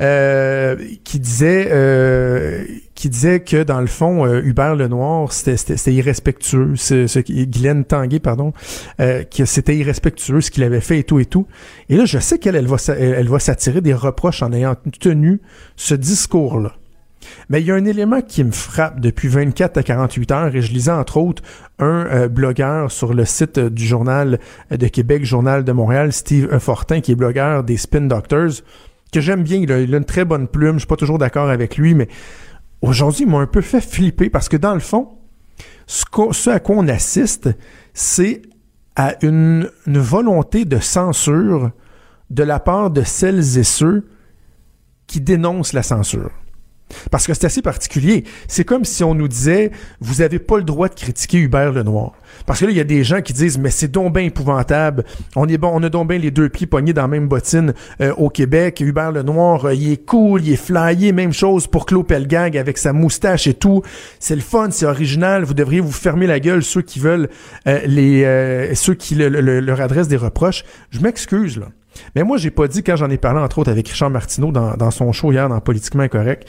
[0.00, 2.64] euh, qui disait euh,
[2.94, 6.72] qui disait que dans le fond, Hubert Lenoir, c'était- irrespectueux.
[6.76, 8.52] Ce, ce, Guylaine Tanguay, pardon,
[8.98, 11.46] que c'était irrespectueux ce qu'il avait fait et tout et tout.
[11.88, 15.40] Et là, je sais qu'elle elle va, elle va s'attirer des reproches en ayant tenu
[15.76, 16.77] ce discours-là.
[17.48, 20.62] Mais il y a un élément qui me frappe depuis 24 à 48 heures et
[20.62, 21.42] je lisais entre autres
[21.78, 24.38] un euh, blogueur sur le site du journal
[24.70, 26.58] de Québec, Journal de Montréal, Steve.
[26.58, 28.62] Fortin, qui est blogueur des Spin Doctors,
[29.12, 29.58] que j'aime bien.
[29.58, 30.74] Il a, une très bonne plume.
[30.74, 32.08] Je suis pas toujours d'accord avec lui, mais
[32.82, 35.08] aujourd'hui, il m'a un peu fait flipper parce que dans le fond,
[35.86, 37.50] ce, à quoi on assiste,
[37.94, 38.42] c'est
[38.96, 41.70] à une volonté de censure
[42.30, 44.06] de la part de celles et ceux
[45.06, 46.30] qui dénoncent la censure.
[47.10, 48.24] Parce que c'est assez particulier.
[48.46, 49.70] C'est comme si on nous disait,
[50.00, 52.12] vous avez pas le droit de critiquer Hubert Lenoir.
[52.46, 55.04] Parce que là, il y a des gens qui disent, mais c'est donc épouvantable.
[55.36, 57.74] On est bon, on a donc bien les deux pieds pognés dans la même bottine
[58.00, 58.80] euh, au Québec.
[58.80, 61.12] Hubert Lenoir, euh, il est cool, il est flyé.
[61.12, 63.82] Même chose pour Claude Pelgag avec sa moustache et tout.
[64.18, 65.44] C'est le fun, c'est original.
[65.44, 67.28] Vous devriez vous fermer la gueule ceux qui veulent
[67.66, 70.64] euh, les, euh, ceux qui le- le- leur adressent des reproches.
[70.90, 71.66] Je m'excuse là.
[72.14, 74.90] Mais moi, j'ai pas dit, quand j'en ai parlé, entre autres, avec Richard Martineau dans,
[74.90, 76.48] son show hier, dans Politiquement Incorrect,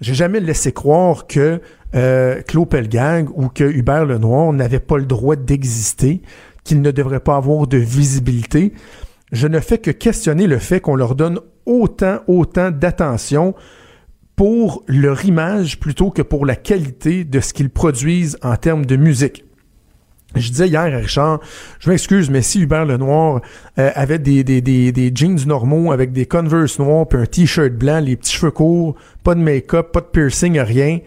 [0.00, 1.60] j'ai jamais laissé croire que
[1.94, 6.22] euh, Claude Pelgag ou que Hubert Lenoir n'avait pas le droit d'exister,
[6.64, 8.72] qu'il ne devrait pas avoir de visibilité.
[9.32, 13.54] Je ne fais que questionner le fait qu'on leur donne autant, autant d'attention
[14.36, 18.96] pour leur image plutôt que pour la qualité de ce qu'ils produisent en termes de
[18.96, 19.45] musique.
[20.36, 21.40] Je disais hier à Richard,
[21.80, 23.40] je m'excuse, mais si Hubert Lenoir
[23.78, 28.34] euh, avait des, jeans normaux avec des Converse noirs puis un t-shirt blanc, les petits
[28.36, 31.00] cheveux courts, pas de make-up, pas de piercing, rien,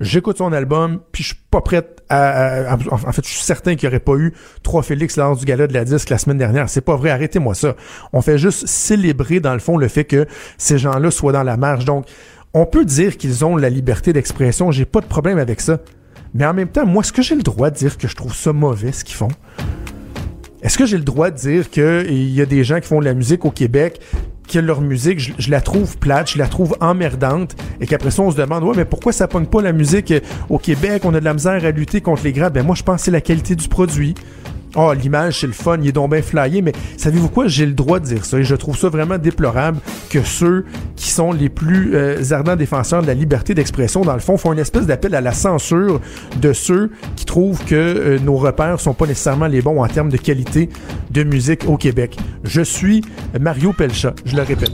[0.00, 3.42] j'écoute son album, puis je suis pas prête à, à- à- En fait, je suis
[3.42, 4.32] certain qu'il n'y aurait pas eu
[4.62, 6.68] trois Félix lors du gala de la disque la semaine dernière.
[6.68, 7.74] C'est pas vrai, arrêtez-moi ça.
[8.12, 10.26] On fait juste célébrer, dans le fond, le fait que
[10.58, 11.84] ces gens-là soient dans la marge.
[11.84, 12.06] Donc,
[12.54, 15.78] on peut dire qu'ils ont la liberté d'expression, j'ai pas de problème avec ça.
[16.34, 18.34] Mais en même temps, moi, est-ce que j'ai le droit de dire que je trouve
[18.34, 19.28] ça mauvais ce qu'ils font?
[20.62, 23.04] Est-ce que j'ai le droit de dire qu'il y a des gens qui font de
[23.04, 24.00] la musique au Québec,
[24.48, 28.30] que leur musique, je, la trouve plate, je la trouve emmerdante, et qu'après ça, on
[28.30, 31.02] se demande, ouais, mais pourquoi ça pogne pas la musique euh, au Québec?
[31.04, 32.52] On a de la misère à lutter contre les grades.
[32.52, 34.14] Ben, moi, je pense que c'est la qualité du produit.
[34.74, 37.46] Oh, l'image, c'est le fun, il est donc bien flyé, mais savez-vous quoi?
[37.48, 39.78] J'ai le droit de dire ça et je trouve ça vraiment déplorable
[40.10, 44.20] que ceux qui sont les plus euh, ardents défenseurs de la liberté d'expression, dans le
[44.20, 46.00] fond, font une espèce d'appel à la censure
[46.40, 50.10] de ceux qui trouvent que euh, nos repères sont pas nécessairement les bons en termes
[50.10, 50.68] de qualité
[51.10, 52.16] de musique au Québec.
[52.44, 53.02] Je suis
[53.40, 54.72] Mario Pelcha, je le répète.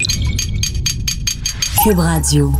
[1.84, 2.52] Cube Radio.